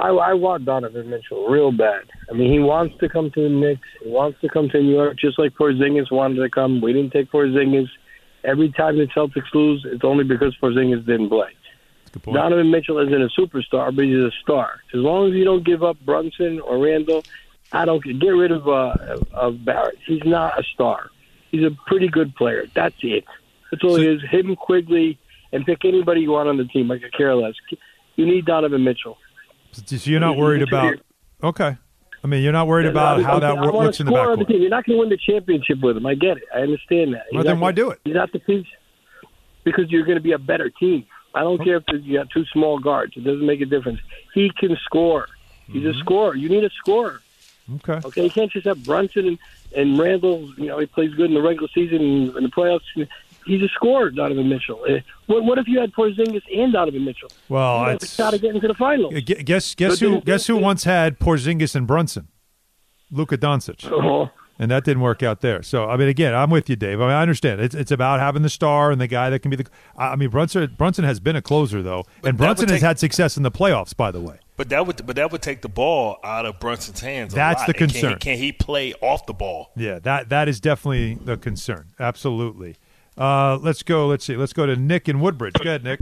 [0.00, 2.04] I, I want Donovan Mitchell real bad.
[2.30, 3.86] I mean, he wants to come to the Knicks.
[4.02, 6.80] He wants to come to New York, just like Porzingis wanted to come.
[6.80, 7.88] We didn't take Porzingis.
[8.42, 11.50] Every time the Celtics lose, it's only because Porzingis didn't play.
[12.24, 14.80] Donovan Mitchell isn't a superstar, but he's a star.
[14.94, 17.22] As long as you don't give up Brunson or Randle,
[17.72, 18.94] I don't get rid of uh,
[19.32, 19.98] of Barrett.
[20.06, 21.10] He's not a star.
[21.50, 22.64] He's a pretty good player.
[22.74, 23.24] That's it.
[23.70, 24.22] That's all it is.
[24.28, 25.18] Him, Quickley,
[25.52, 26.90] and pick anybody you want on the team.
[26.90, 27.54] I could care less.
[28.16, 29.16] You need Donovan Mitchell.
[29.72, 30.94] So you're not worried about.
[31.42, 31.76] Okay.
[32.22, 34.46] I mean, you're not worried about how that I looks in the backcourt.
[34.48, 34.60] team.
[34.60, 36.04] You're not going to win the championship with him.
[36.04, 36.44] I get it.
[36.54, 37.24] I understand that.
[37.32, 38.00] Well, You're then not why gonna- do it?
[38.04, 38.66] He's not the piece
[39.64, 41.06] because you're going to be a better team.
[41.34, 43.16] I don't care if you got two small guards.
[43.16, 44.00] It doesn't make a difference.
[44.34, 45.28] He can score.
[45.66, 45.98] He's Mm-hmm.
[45.98, 46.34] a scorer.
[46.34, 47.22] You need a scorer.
[47.76, 48.00] Okay.
[48.04, 49.38] Okay, you can't just have Brunson and,
[49.76, 50.52] and Randle.
[50.58, 52.80] You know, he plays good in the regular season and in the playoffs.
[53.50, 54.80] He's a scorer, Donovan Mitchell.
[54.88, 57.28] Uh, What, what if you had Porzingis and Donovan Mitchell?
[57.48, 59.14] Well, you have a it's- shot of getting to the finals.
[59.14, 62.28] Uh, Guess guess So who then- guess who once had Porzingis and Brunson,
[63.10, 64.30] Luka Doncic, Oh.
[64.58, 65.62] and that didn't work out there.
[65.62, 67.00] So I mean, again, I'm with you, Dave.
[67.00, 69.50] I mean, I understand it's it's about having the star and the guy that can
[69.50, 69.66] be the.
[69.96, 72.82] I I mean, Brunson Brunson has been a closer though, and that would Brunson has
[72.82, 73.96] had success in the playoffs.
[73.96, 77.00] By the way, But that would but that would take the ball out of Brunson's
[77.00, 77.32] hands.
[77.32, 77.66] a That's lot.
[77.66, 78.18] the And can concern.
[78.20, 79.70] Can he, play off the ball?
[79.76, 81.86] yeah, that that is definitely the concern.
[81.98, 82.76] Absolutely.
[83.20, 84.06] Uh, let's go.
[84.06, 84.36] Let's see.
[84.36, 85.54] Let's go to Nick in Woodbridge.
[85.62, 86.00] Go ahead, Nick.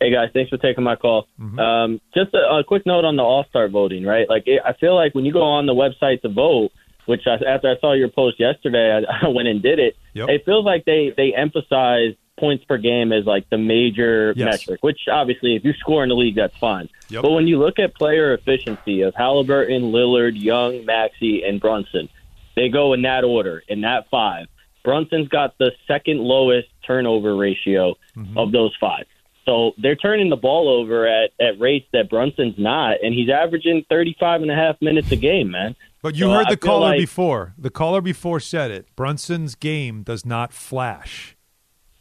[0.00, 1.26] Hey guys, thanks for taking my call.
[1.58, 4.28] Um, just a, a quick note on the All Star voting, right?
[4.28, 6.70] Like, it, I feel like when you go on the website to vote,
[7.06, 9.96] which I, after I saw your post yesterday, I, I went and did it.
[10.14, 10.28] Yep.
[10.28, 14.66] It feels like they they emphasize points per game as like the major Yes.
[14.66, 14.82] metric.
[14.82, 16.88] Which obviously, if you score in the league, that's fine.
[17.08, 17.22] Yep.
[17.22, 22.08] But when you look at player efficiency of Haliburton, Lillard, Young, Maxey, and Brunson,
[22.54, 24.46] they go in that order, in that five.
[24.86, 28.38] Brunson's got the second lowest turnover ratio Mm-hmm.
[28.38, 29.04] of those five.
[29.44, 33.84] So they're turning the ball over at, at rates that Brunson's not, and he's averaging
[33.90, 35.76] 35 and a half minutes a game, man.
[36.02, 37.52] But you So heard the caller like- before.
[37.58, 38.86] The caller before said it.
[38.96, 41.36] Brunson's game does not flash,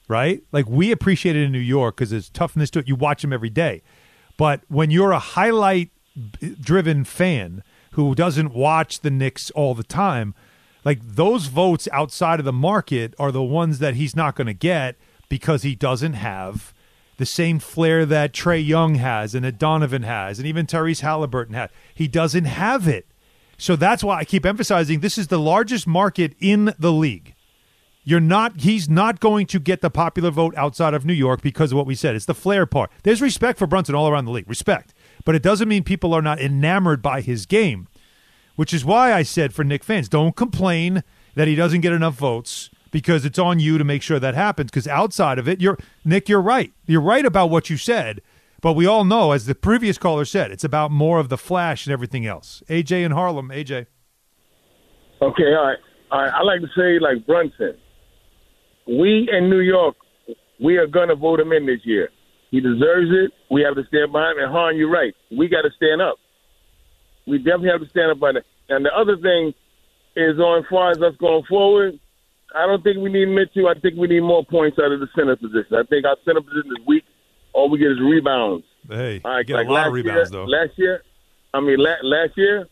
[0.07, 0.41] right?
[0.53, 2.87] Like we appreciate it in New York because there's toughness to it.
[2.87, 3.81] You watch him every day.
[4.37, 5.89] But when you're a highlight
[6.61, 10.33] driven fan who doesn't watch the Knicks all the time,
[10.85, 14.53] like those votes outside of the market are the ones that he's not going to
[14.53, 14.95] get
[15.27, 16.73] because he doesn't have
[17.17, 21.53] the same flair that Trae Young has and that Donovan has and even Tyrese Haliburton
[21.53, 21.71] had.
[21.93, 23.07] He doesn't have it.
[23.57, 27.33] So that's why I keep emphasizing this is the largest market in the league.
[28.03, 31.71] You're not he's not going to get the popular vote outside of New York because
[31.71, 32.15] of what we said.
[32.15, 32.91] It's the flair part.
[33.01, 34.47] There's respect for Brunson all around the league.
[34.47, 34.93] Respect.
[35.23, 37.87] But it doesn't mean people are not enamored by his game.
[38.55, 41.03] Which is why I said for Knick fans, don't complain
[41.35, 44.71] that he doesn't get enough votes because it's on you to make sure that happens.
[44.71, 46.71] Because outside of it, you're Nick, you're right.
[46.85, 48.21] You're right about what you said.
[48.61, 51.85] But we all know, as the previous caller said, it's about more of the flash
[51.85, 52.63] and everything else.
[52.69, 53.87] AJ in Harlem, AJ.
[55.21, 55.77] Okay, all right.
[56.11, 56.33] All right.
[56.33, 57.77] I like to say, like Brunson,
[58.87, 59.95] we in New York,
[60.63, 62.09] we are going to vote him in this year.
[62.51, 63.31] He deserves it.
[63.51, 64.45] We have to stand behind him.
[64.45, 65.13] And Hahn, you're right.
[65.37, 66.17] We got to stand up.
[67.25, 68.45] We definitely have to stand up by that.
[68.69, 69.53] And the other thing
[70.15, 71.99] is, on as far as us going forward,
[72.53, 73.67] I don't think we need Mitchell.
[73.67, 75.75] I think we need more points out of the center position.
[75.75, 77.03] I think our center position is weak.
[77.53, 78.65] All we get is rebounds.
[78.87, 80.45] Hey, All right, get like a lot of rebounds year, though.
[80.45, 81.03] Last year,
[81.53, 82.67] I mean, la- last year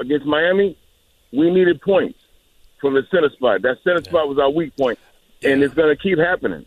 [0.00, 0.76] against Miami,
[1.32, 2.18] we needed points
[2.80, 3.62] from the center spot.
[3.62, 4.98] That center spot was our weak point,
[5.42, 6.66] and it's going to keep happening.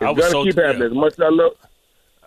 [0.00, 0.82] I It's going to so- keep happening.
[0.88, 1.52] As much as I love,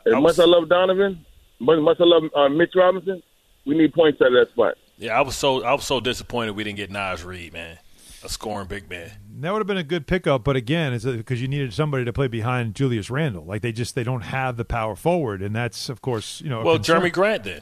[0.06, 1.26] as I much was- as I love Donovan,
[1.62, 3.22] as much as I love uh, Mitch Robinson,
[3.68, 4.76] we need points out of that spot.
[4.98, 7.78] Yeah, I was so I was so disappointed we didn't get Naz Reid, man,
[8.24, 9.12] a scoring big man.
[9.40, 12.14] That would have been a good pickup, but again, it's because you needed somebody to
[12.14, 13.46] play behind Julius Randle.
[13.46, 16.64] Like they just they don't have the power forward, and that's of course you know.
[16.64, 16.80] Well.
[16.80, 17.62] Jerami Grant then.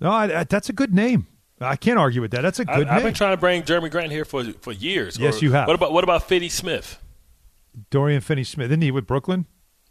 [0.00, 1.28] No, I, I, that's a good name.
[1.60, 2.42] I can't argue with that.
[2.42, 5.18] That's a good I've been trying to bring Jerami Grant here for for years.
[5.18, 5.68] Yes, Or you have.
[5.68, 6.98] What about what about Fitty Smith?
[7.90, 9.46] Dorian Finney-Smith, isn't he with Brooklyn?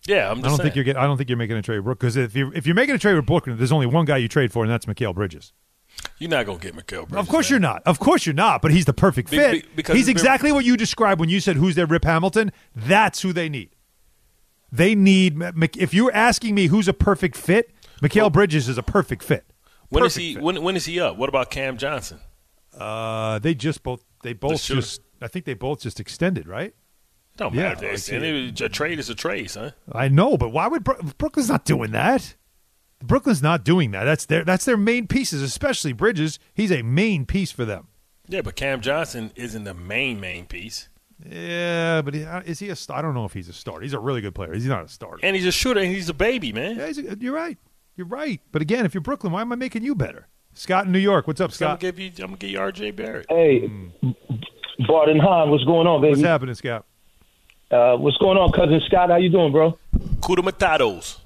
[0.08, 0.58] Yeah, I'm I don't saying.
[0.58, 2.52] think you're get, I don't think you're making a trade with Brooklyn because if you
[2.54, 4.72] if you're making a trade with Brooklyn, there's only one guy you trade for, and
[4.72, 5.54] that's Mikal Bridges.
[6.18, 7.16] You're not gonna get Mikal Bridges.
[7.18, 7.84] of course you're not.
[7.86, 8.62] Of course you're not.
[8.62, 9.52] But he's the perfect fit.
[9.64, 12.52] be- because he's exactly what you described when you said who's their Rip Hamilton.
[12.76, 13.70] That's who they need.
[14.72, 15.40] They need.
[15.78, 19.46] If you're asking me who's a perfect fit, Mikal Bridges is a perfect fit.
[19.90, 20.34] When is Perfect he?
[20.34, 20.44] fit.
[20.44, 21.16] When when is he up?
[21.18, 22.20] What about Cam Johnson?
[22.78, 24.04] Uh, they just both.
[24.24, 24.82] They both shooter?
[24.82, 25.02] just.
[25.22, 26.74] I think they both just extended, right?
[27.38, 27.74] Don't Yeah, matter.
[27.74, 28.48] if they I extend see.
[28.50, 28.62] it.
[28.62, 29.74] A trade is a trade, son.
[29.92, 32.36] I know, but why would Bro- Brooklyn's not doing that?
[33.04, 34.04] Brooklyn's not doing that.
[34.06, 36.40] That's their that's their main pieces, especially Bridges.
[36.54, 37.88] He's a main piece for them.
[38.28, 40.88] Yeah, but Cam Johnson isn't the main main piece,
[41.30, 42.76] Yeah, but he, uh, is he a?
[42.76, 43.82] st- I don't know if he's a starter.
[43.84, 44.54] He's a really good player.
[44.54, 45.20] He's not a starter.
[45.24, 46.78] and he's a shooter, and he's a baby, man.
[46.78, 47.58] Yeah, he's a, you're right.
[47.98, 48.40] You're right.
[48.54, 50.28] But again, if you're Brooklyn, why am I making you better?
[50.54, 51.28] Scott in New York.
[51.28, 51.80] What's up, So I'm Scott?
[51.82, 52.12] gonna give you.
[52.24, 52.92] I'm gonna give you R.J.
[52.92, 53.26] Barrett.
[53.28, 53.70] Hey,
[54.88, 56.12] Bart and Hahn, what's going on, baby?
[56.12, 56.86] What's happening, Scott?
[57.74, 59.10] Uh, what's going on, cousin Scott?
[59.10, 59.80] How you doing, bro?
[60.20, 61.18] Kuda Matados.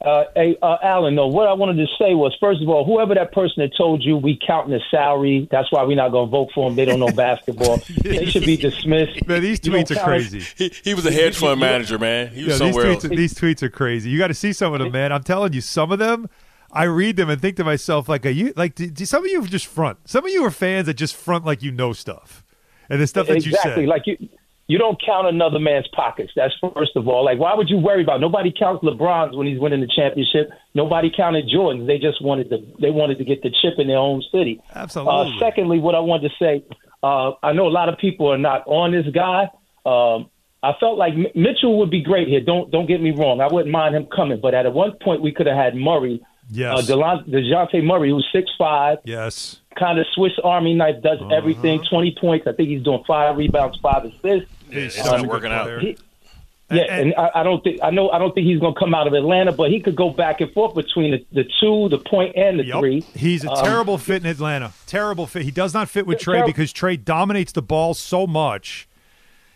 [0.00, 3.14] Uh, hey, uh, Alan, no, what I wanted to say was, first of all, whoever
[3.14, 6.30] that person that told you we counting the salary, that's why we're not going to
[6.30, 6.76] vote for them.
[6.76, 7.78] They don't know basketball.
[8.02, 9.26] they should be dismissed.
[9.26, 10.40] Man, these You tweets are crazy.
[10.56, 12.28] He, he was a hedge fund manager, man.
[12.28, 13.04] He was Yeah, these tweets, else.
[13.06, 14.10] are, these tweets are crazy.
[14.10, 15.12] You got to see some of them, man.
[15.12, 16.28] I'm telling you, some of them,
[16.70, 18.76] I read them and think to myself, like, are you like?
[18.76, 19.98] Do, do some of you just front?
[20.08, 22.44] Some of you are fans that just front like you know stuff,
[22.88, 23.70] and the stuff that exactly.
[23.70, 23.86] you say.
[23.86, 24.28] Like you,
[24.68, 26.32] you don't count another man's pockets.
[26.34, 27.24] That's first of all.
[27.24, 28.20] Like, why would you worry about?
[28.20, 30.50] Nobody counts LeBron's when he's winning the championship.
[30.74, 31.86] Nobody counted Jordan's.
[31.86, 32.58] They just wanted to.
[32.80, 34.60] They wanted to get the chip in their own city.
[34.74, 35.36] Absolutely.
[35.36, 36.64] Uh, secondly, what I wanted to say,
[37.02, 39.48] uh, I know a lot of people are not on this guy.
[39.84, 40.30] Um,
[40.62, 42.40] I felt like M- Mitchell would be great here.
[42.40, 43.40] Don't don't get me wrong.
[43.40, 46.20] I wouldn't mind him coming, but at one point we could have had Murray.
[46.50, 46.90] Yes.
[46.90, 49.60] Uh, Dejounte Murray, who's six five, yes.
[49.78, 51.34] Kind of Swiss Army knife, does Uh-huh.
[51.34, 51.82] everything.
[51.90, 52.46] Twenty points.
[52.46, 54.50] I think he's doing five rebounds, five assists.
[54.70, 55.80] Yeah, it's Such not working out.
[55.80, 55.96] He-
[56.68, 58.92] yeah, and, I, I don't think I know I don't think he's going to come
[58.92, 61.98] out of Atlanta, but he could go back and forth between the, the two, the
[61.98, 62.80] point, and the Yup.
[62.80, 63.02] three.
[63.14, 64.72] He's a Um, terrible fit in Atlanta.
[64.86, 65.42] Terrible fit.
[65.42, 68.88] He does not fit with Trae Ter- because Trae dominates the ball so much.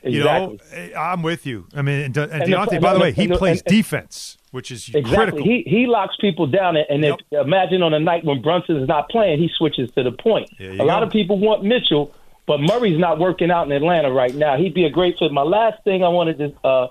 [0.04, 1.66] You know, Eh, I'm with you.
[1.74, 3.38] I mean, and, De- and And Dejounte, and by the the- way, he and the-
[3.38, 5.16] plays and- and- defense, which is Exactly.
[5.16, 5.42] critical.
[5.44, 8.88] He he locks people down, and, and if, imagine on a night when Brunson is
[8.88, 10.50] not playing, he switches to the point.
[10.58, 12.14] A you lot of people want Mitchell,
[12.46, 14.56] but Murray's not working out in Atlanta right now.
[14.56, 15.32] He'd be a great fit.
[15.32, 16.88] My last thing I wanted to uh,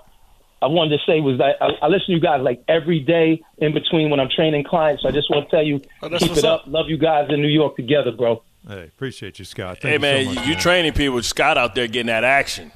[0.62, 3.40] I wanted to say was that I, I listen to you guys like every day
[3.58, 5.04] in between when I'm training clients.
[5.06, 6.62] I just want to tell you, Oh, keep it up.
[6.62, 6.66] up.
[6.66, 8.42] Love you guys in New York together, bro.
[8.68, 9.78] Hey, appreciate you, Scott.
[9.80, 10.60] Thank Hey you man, so much, you man.
[10.60, 12.70] training people Scott out there getting that action.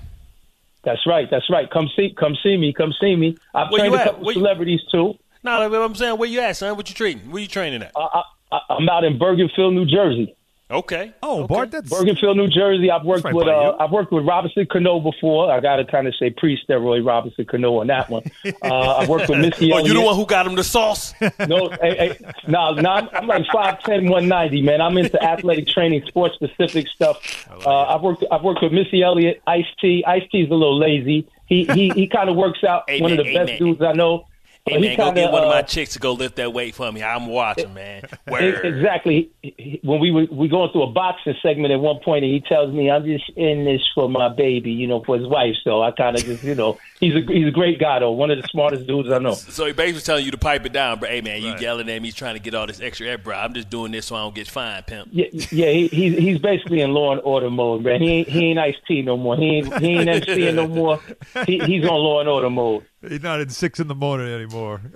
[0.84, 1.28] That's right.
[1.30, 1.68] That's right.
[1.70, 2.72] Come see, come see me.
[2.72, 3.36] Come see me.
[3.54, 5.14] I've Where trained you a couple Where you- celebrities too.
[5.42, 6.74] No, I'm saying, where you at, son?
[6.76, 7.30] What you treating?
[7.30, 7.92] Where you training at?
[7.94, 10.34] I, I, I'm out in Bergenfield, New Jersey.
[10.70, 11.12] Okay.
[11.22, 12.90] Oh, Bart, that's Bergenfield, New Jersey.
[12.90, 13.76] I've worked right with uh.
[13.78, 15.52] I've worked with Robinson Cano before.
[15.52, 18.22] I got to kind of say pre-steroid Robinson Cano on that one.
[18.62, 19.88] Uh, I've worked with Missy Oh, Elliott.
[19.88, 21.12] you the one who got him the sauce?
[21.46, 22.18] No, hey, hey,
[22.48, 24.80] no, no, I'm, I'm like 5'10", 190, man.
[24.80, 27.46] I'm into athletic training, sports specific stuff.
[27.66, 30.02] Uh, I've worked I've worked with Missy Elliott, Ice T.
[30.06, 31.28] Ice T's a little lazy.
[31.46, 32.84] He he he kind of works out.
[33.00, 34.26] one of the Amen, best dudes I know.
[34.66, 36.54] Hey he man, go kinda, get one of my uh, chicks to go lift that
[36.54, 37.02] weight for me.
[37.02, 38.02] I'm watching, man.
[38.26, 38.64] Word.
[38.64, 39.30] Exactly.
[39.42, 42.32] He- he- When we were we going through a boxing segment at one point, and
[42.32, 45.54] he tells me, "I'm just in this for my baby, you know, for his wife."
[45.64, 48.30] So I kind of just, you know, he's a he's a great guy though, one
[48.30, 49.34] of the smartest dudes I know.
[49.34, 52.00] So he basically telling you to pipe it down, but hey man, you yelling at
[52.00, 53.36] me He's trying to get all this extra air, bro.
[53.36, 55.08] I'm just doing this so I don't get fined, pimp.
[55.12, 58.00] Yeah, yeah, he, he's he's basically in law and order mode, man.
[58.00, 59.36] He ain't he ain't Ice T no more.
[59.36, 61.00] He ain't he ain't MCing no more.
[61.46, 62.86] He, he's on law and order mode.
[63.08, 64.80] He's not in six in the morning anymore.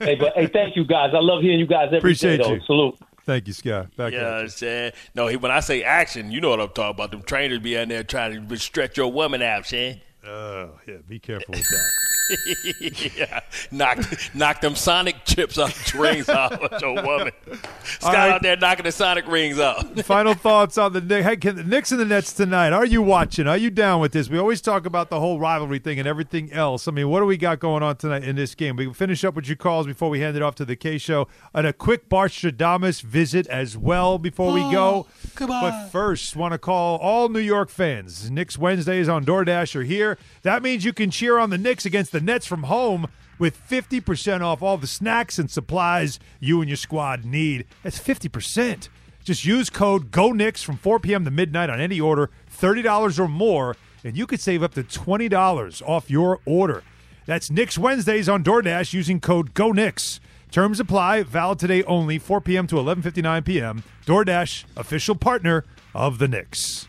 [0.00, 1.10] Hey, but hey, thank you guys.
[1.14, 2.54] I love hearing you guys every day, Appreciate though.
[2.54, 2.60] you.
[2.62, 2.98] Salute.
[3.26, 3.94] Thank you, Scott.
[3.96, 4.48] Back yeah, at you.
[4.48, 4.92] I'm.
[5.14, 7.10] No, he, when I say action, you know what I'm talking about.
[7.10, 10.00] Them trainers be in there trying to stretch your woman out, Shan.
[10.26, 10.96] Oh, yeah.
[11.06, 11.90] Be careful with that.
[13.16, 13.98] Yeah, knock
[14.34, 17.32] knock them Sonic chips off rings off with your woman.
[17.84, 18.30] Scott right.
[18.32, 19.88] out there knocking the Sonic rings off.
[20.04, 21.26] Final thoughts on the Knicks.
[21.26, 22.72] Hey, can the Knicks and the Nets tonight?
[22.72, 23.46] Are you watching?
[23.46, 24.28] Are you down with this?
[24.28, 26.86] We always talk about the whole rivalry thing and everything else.
[26.86, 28.76] I mean, what do we got going on tonight in this game?
[28.76, 30.98] We can finish up with your calls before we hand it off to the K
[30.98, 35.06] show and a quick Bartstradamus visit as well before we go.
[35.38, 38.30] Oh, but first, want to call all New York fans.
[38.30, 40.18] Knicks Wednesdays on DoorDash are here.
[40.42, 43.08] That means you can cheer on the Knicks against the Nets from home
[43.38, 47.64] with 50% off all the snacks and supplies you and your squad need.
[47.82, 48.88] That's 50%.
[49.24, 51.24] Just use code GONIX from 4 p.m.
[51.24, 55.82] to midnight on any order, $30 or more, and you could save up to $20
[55.86, 56.82] off your order.
[57.26, 60.20] That's Knicks Wednesdays on DoorDash using code GONIX.
[60.50, 62.66] Terms apply, valid today only, 4 p.m.
[62.68, 63.82] to 11.59 p.m.
[64.06, 65.64] DoorDash, official partner
[65.94, 66.88] of the Knicks.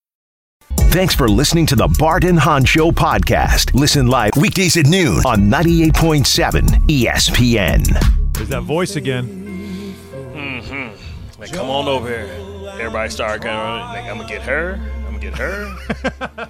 [0.91, 3.73] Thanks for listening to the Bart and Hahn Show podcast.
[3.73, 8.33] Listen live weekdays at noon on 98.7 ESPN.
[8.33, 9.95] There's that voice again.
[10.33, 11.39] Mm-hmm.
[11.41, 12.29] Like, come on over here.
[12.73, 14.81] Everybody start kind of like, I'm gonna get her.
[15.07, 15.77] I'm gonna get her.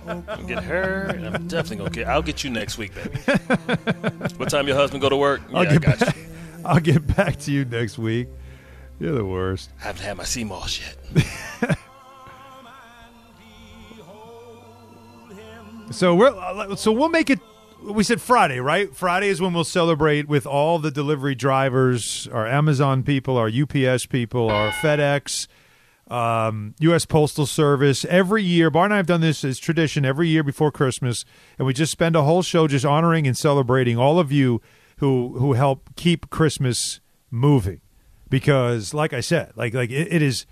[0.07, 1.03] I'm gonna get her.
[1.03, 2.07] And I'm definitely gonna get.
[2.07, 3.19] I'll get you next week, baby.
[4.37, 5.41] what time your husband go to work?
[5.51, 6.23] Yeah, I'll I get got back, you.
[6.65, 8.27] I'll get back to you next week.
[8.99, 9.69] You're the worst.
[9.81, 11.77] I haven't had my sea moss yet.
[15.91, 17.39] So we're so we'll make it.
[17.83, 18.95] We said Friday, right?
[18.95, 24.05] Friday is when we'll celebrate with all the delivery drivers, our Amazon people, our UPS
[24.05, 25.47] people, our FedEx,
[26.07, 27.05] um, U.S.
[27.05, 28.05] Postal Service.
[28.05, 31.25] Every year, Bar and I have done this as tradition every year before Christmas,
[31.57, 34.61] and we just spend a whole show just honoring and celebrating all of you
[34.97, 36.99] who who help keep Christmas
[37.31, 37.81] moving.
[38.29, 40.45] Because, like I said, like like it, it is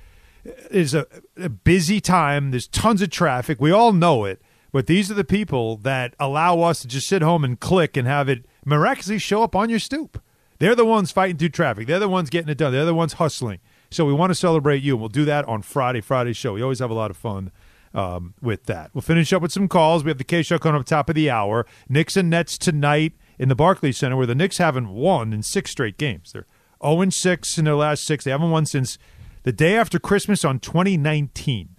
[0.43, 1.05] it is a,
[1.37, 2.51] a busy time.
[2.51, 3.61] There's tons of traffic.
[3.61, 4.41] We all know it.
[4.71, 8.07] But these are the people that allow us to just sit home and click and
[8.07, 10.21] have it miraculously show up on your stoop.
[10.59, 11.87] They're the ones fighting through traffic.
[11.87, 12.73] They're the ones getting it done.
[12.73, 13.59] They're the ones hustling.
[13.91, 16.53] So we want to celebrate you, and we'll do that on Friday, Friday show.
[16.53, 17.51] We always have a lot of fun
[17.93, 18.91] um, with that.
[18.93, 20.03] We'll finish up with some calls.
[20.03, 21.65] We have the K show coming up top of the hour.
[21.87, 25.71] Knicks and Nets tonight in the Barclays Center, where the Knicks haven't won in six
[25.71, 26.33] straight games.
[26.33, 26.45] They're
[26.83, 28.25] 0 6 in their last six.
[28.25, 28.97] They haven't won since
[29.43, 31.77] the day after Christmas on 2019.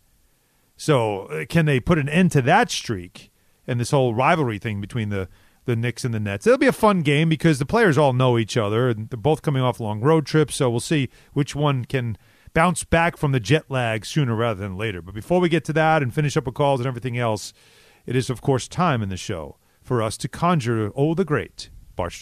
[0.80, 3.30] So uh, can they put an end to that streak
[3.66, 5.28] and this whole rivalry thing between the
[5.66, 6.46] the Knicks and the Nets?
[6.46, 9.42] It'll be a fun game because the players all know each other and they're both
[9.42, 10.56] coming off long road trips.
[10.56, 12.16] So we'll see which one can
[12.54, 15.02] bounce back from the jet lag sooner rather than later.
[15.02, 17.52] But before we get to that and finish up with calls and everything else,
[18.06, 21.68] it is of course time in the show for us to conjure oh the great
[21.94, 22.14] Bart.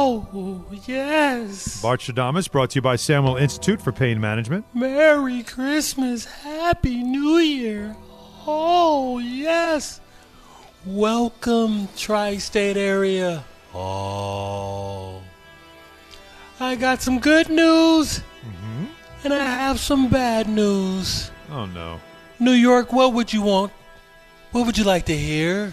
[0.00, 1.82] Oh, yes.
[1.82, 4.64] Bartstradamus brought to you by Samuel Institute for Pain Management.
[4.72, 6.24] Merry Christmas.
[6.24, 7.96] Happy New Year.
[8.46, 10.00] Oh, yes.
[10.86, 13.42] Welcome, Tri State area.
[13.74, 15.20] Oh.
[16.60, 18.20] I got some good news.
[18.46, 18.84] Mm-hmm.
[19.24, 21.32] And I have some bad news.
[21.50, 22.00] Oh, no.
[22.38, 23.72] New York, what would you want?
[24.52, 25.72] What would you like to hear?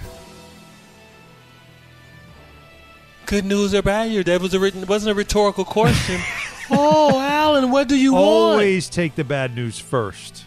[3.25, 4.25] Good news or bad news?
[4.25, 6.21] That was a written, wasn't a rhetorical question.
[6.71, 8.25] oh, Alan, what do you want?
[8.25, 10.45] Always take the bad news first.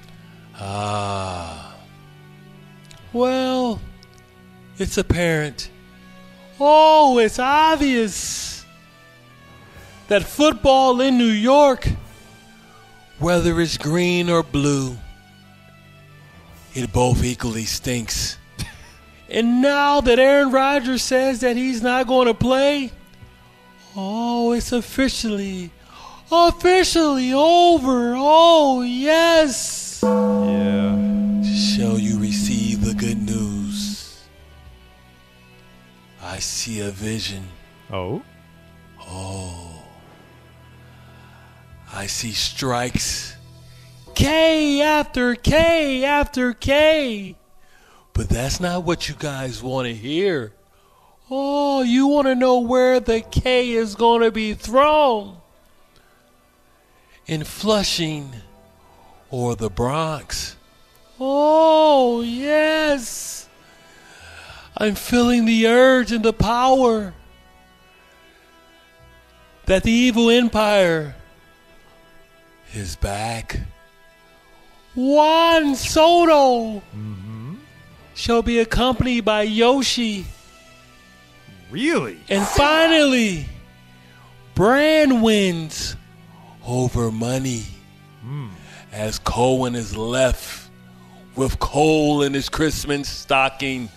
[0.54, 1.76] Ah.
[3.12, 3.80] Well,
[4.78, 5.70] it's apparent.
[6.60, 8.64] Oh, it's obvious
[10.08, 11.88] that football in New York,
[13.18, 14.96] whether it's green or blue,
[16.74, 18.37] it both equally stinks.
[19.28, 22.92] And now that Aaron Rodgers says that he's not going to play,
[23.94, 25.70] oh, it's officially,
[26.32, 28.14] officially over.
[28.16, 30.00] Oh, yes.
[30.02, 31.42] Yeah.
[31.42, 34.24] Shall you receive the good news?
[36.22, 37.44] I see a vision.
[37.90, 38.22] Oh?
[39.00, 39.82] Oh.
[41.92, 43.34] I see strikes.
[44.14, 47.37] K after K after K.
[48.18, 50.52] But that's not what you guys want to hear.
[51.30, 55.36] Oh, you want to know where the K is going to be thrown?
[57.28, 58.32] In Flushing
[59.30, 60.56] or the Bronx.
[61.20, 63.48] Oh, yes.
[64.76, 67.14] I'm feeling the urge and the power
[69.66, 71.14] that the evil empire
[72.74, 73.60] is back.
[74.96, 77.27] Juan Soto mm-hmm.
[78.18, 80.26] Shall be accompanied by Yoshi.
[81.70, 82.18] Really?
[82.28, 83.46] And finally,
[84.56, 85.94] brand wins
[86.66, 87.62] over money
[88.20, 88.48] hmm.
[88.92, 90.68] as Cohen is left
[91.36, 93.88] with coal in his Christmas stocking.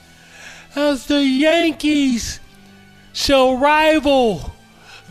[0.76, 2.39] As the Yankees
[3.13, 4.53] shall rival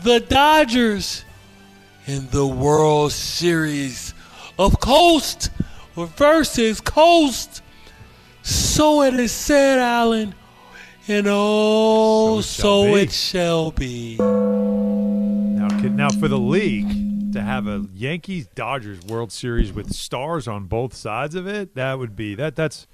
[0.03, 1.25] the Dodgers
[2.07, 4.13] in the World Series
[4.57, 5.51] of Coast
[5.97, 7.61] versus Coast.
[8.43, 10.33] So it is said, Alan,
[11.07, 14.17] and oh, so it shall be.
[14.17, 20.65] Now, now for the league to have a Yankees Dodgers World Series with stars on
[20.65, 22.87] both sides of it, that would be that that's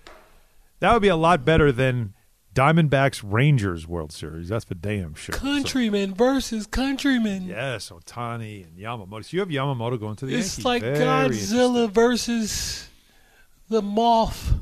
[0.79, 2.13] that would be a lot better than
[2.53, 4.49] Diamondbacks Rangers World Series.
[4.49, 5.33] That's for damn sure.
[5.33, 7.43] So- Countryman versus countryman.
[7.45, 9.23] yes, Ohtani and Yamamoto.
[9.23, 10.65] So you have Yamamoto going to the It's Yankees.
[10.65, 12.89] like Very Godzilla versus
[13.69, 14.53] the moth.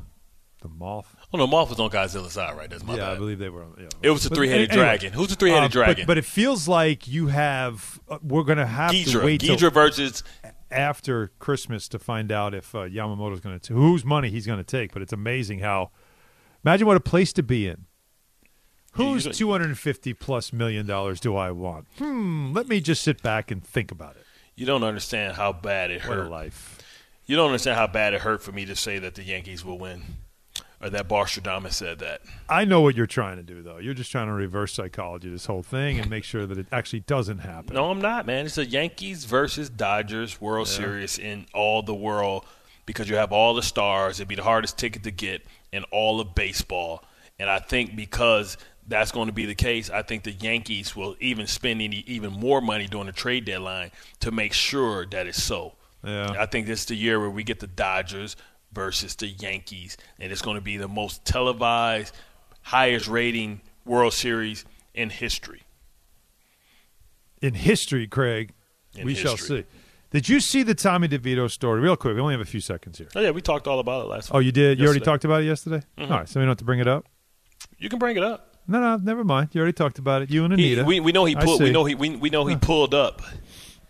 [0.68, 1.14] The moth.
[1.32, 2.68] Oh no, Moth was on Godzilla's side, right?
[2.68, 3.62] That's my yeah, I believe they were.
[3.64, 3.88] on- Yeah.
[4.02, 5.12] It was a three-headed anyway, dragon.
[5.12, 6.06] Who's the three-headed uh, dragon?
[6.06, 8.00] But, it feels like you have.
[8.08, 10.22] Uh, we're going to have to wait Ghidorah versus
[10.70, 14.64] after Christmas to find out if uh, Yamamoto's going to whose money he's going to
[14.64, 14.92] take.
[14.92, 15.90] But it's amazing how.
[16.64, 17.84] Imagine what a place to be in.
[18.92, 21.86] Whose you- two hundred and fifty plus million dollars do I want?
[21.98, 22.52] Hmm.
[22.52, 24.24] Let me just sit back and think about it.
[24.54, 26.30] You don't understand how bad it What a hurt.
[26.30, 26.72] life.
[27.26, 29.78] You don't understand how bad it hurt for me to say that the Yankees will
[29.78, 30.02] win,
[30.80, 32.20] or that Bartstradamus said that.
[32.48, 33.78] I know what you're trying to do, though.
[33.78, 37.00] You're just trying to reverse psychology this whole thing and make sure that it actually
[37.00, 37.74] doesn't happen.
[37.74, 38.46] No, I'm not, man.
[38.46, 40.74] It's a Yankees versus Dodgers World Yeah.
[40.76, 42.44] Series in all the world
[42.84, 44.20] because you have all the stars.
[44.20, 47.04] It'd be the hardest ticket to get in all of baseball.
[47.38, 48.56] And I think because
[48.86, 52.32] that's going to be the case, I think the Yankees will even spend any, even
[52.32, 55.74] more money during the trade deadline to make sure that it's so.
[56.04, 56.34] Yeah.
[56.38, 58.36] I think this is the year where we get the Dodgers
[58.76, 62.14] versus the Yankees, and it's going to be the most televised,
[62.60, 64.64] highest rating World Series
[64.94, 65.62] in history.
[67.40, 68.52] in history, Craig,
[68.94, 69.64] In we shall see.
[70.10, 71.80] Did you see the Tommy DeVito story?
[71.80, 73.08] Real quick, we only have a few seconds here.
[73.16, 74.30] Oh yeah, we talked all about it last.
[74.32, 74.78] Oh, you did?
[74.78, 75.82] You already talked about it yesterday?
[75.98, 76.10] Mhm.
[76.10, 77.06] All right, so we don't have to bring it up?
[77.78, 78.56] You can bring it up.
[78.68, 79.50] No, no, never mind.
[79.52, 80.30] You already talked about it.
[80.30, 80.84] You and He- Anita.
[80.84, 81.62] we, we know he pulled.
[81.62, 83.22] We know he we, we know he pulled up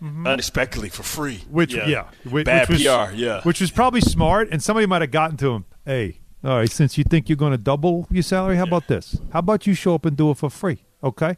[0.03, 0.26] Mm-hmm.
[0.26, 1.42] unexpectedly for free.
[1.51, 2.09] Which, yeah.
[2.28, 3.14] Which, bad which was, PR.
[3.14, 3.40] Yeah.
[3.42, 5.64] Which was probably smart, and somebody might have gotten to him.
[5.86, 9.18] Hey, all right, since you think you're going to double your salary, how about this?
[9.32, 10.84] How about you show up and do it for free?
[11.03, 11.36] Okay?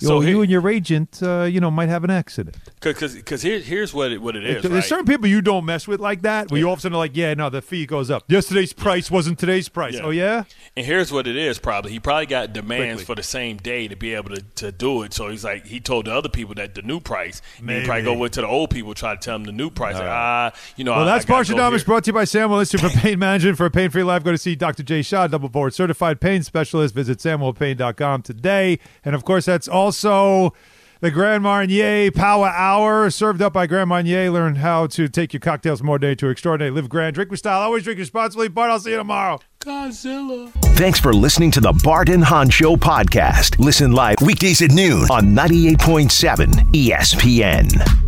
[0.00, 2.56] You, So here- you and your agent, uh, you know, might have an accident.
[2.80, 4.62] Because here, here's what it, what it is.
[4.62, 4.84] There's right?
[4.84, 6.50] certain people you don't mess with like that.
[6.50, 8.24] Where you all of a sudden are like, yeah, no, the fee goes up.
[8.28, 9.94] Yesterday's price wasn't today's price.
[9.94, 10.02] Yeah.
[10.04, 10.44] Oh yeah.
[10.76, 11.90] And here's what it is probably.
[11.92, 13.04] He probably got demands Quickly.
[13.04, 15.12] for the same day to be able to, to do it.
[15.12, 17.42] So he's like, he told the other people that the new price.
[17.58, 18.16] And he probably Maybe.
[18.16, 19.94] go into the old people, try to tell them the new price.
[19.94, 21.84] Like, ah, you know, Well, I, that's partial gotta go Bartstradamus here.
[21.86, 23.56] brought to you by Samuel Institute for Pain Management.
[23.56, 24.82] For a pain-free life, go to see Dr.
[24.84, 26.94] Jay Shaw, double board certified pain specialist.
[26.94, 28.78] Visit samuelpain.com today.
[29.04, 30.52] And of course, that's also
[31.00, 34.30] the Grand Marnier Power Hour, served up by Grand Marnier.
[34.30, 36.70] Learn how to take your cocktails more day to extraordinary.
[36.70, 37.62] Live grand, drink with style.
[37.62, 38.48] Always drink responsibly.
[38.48, 39.40] Bart, I'll see you tomorrow.
[39.60, 40.52] Godzilla.
[40.76, 43.58] Thanks for listening to the Bart and Hahn Show podcast.
[43.58, 48.07] Listen live weekdays at noon on 98.7 ESPN.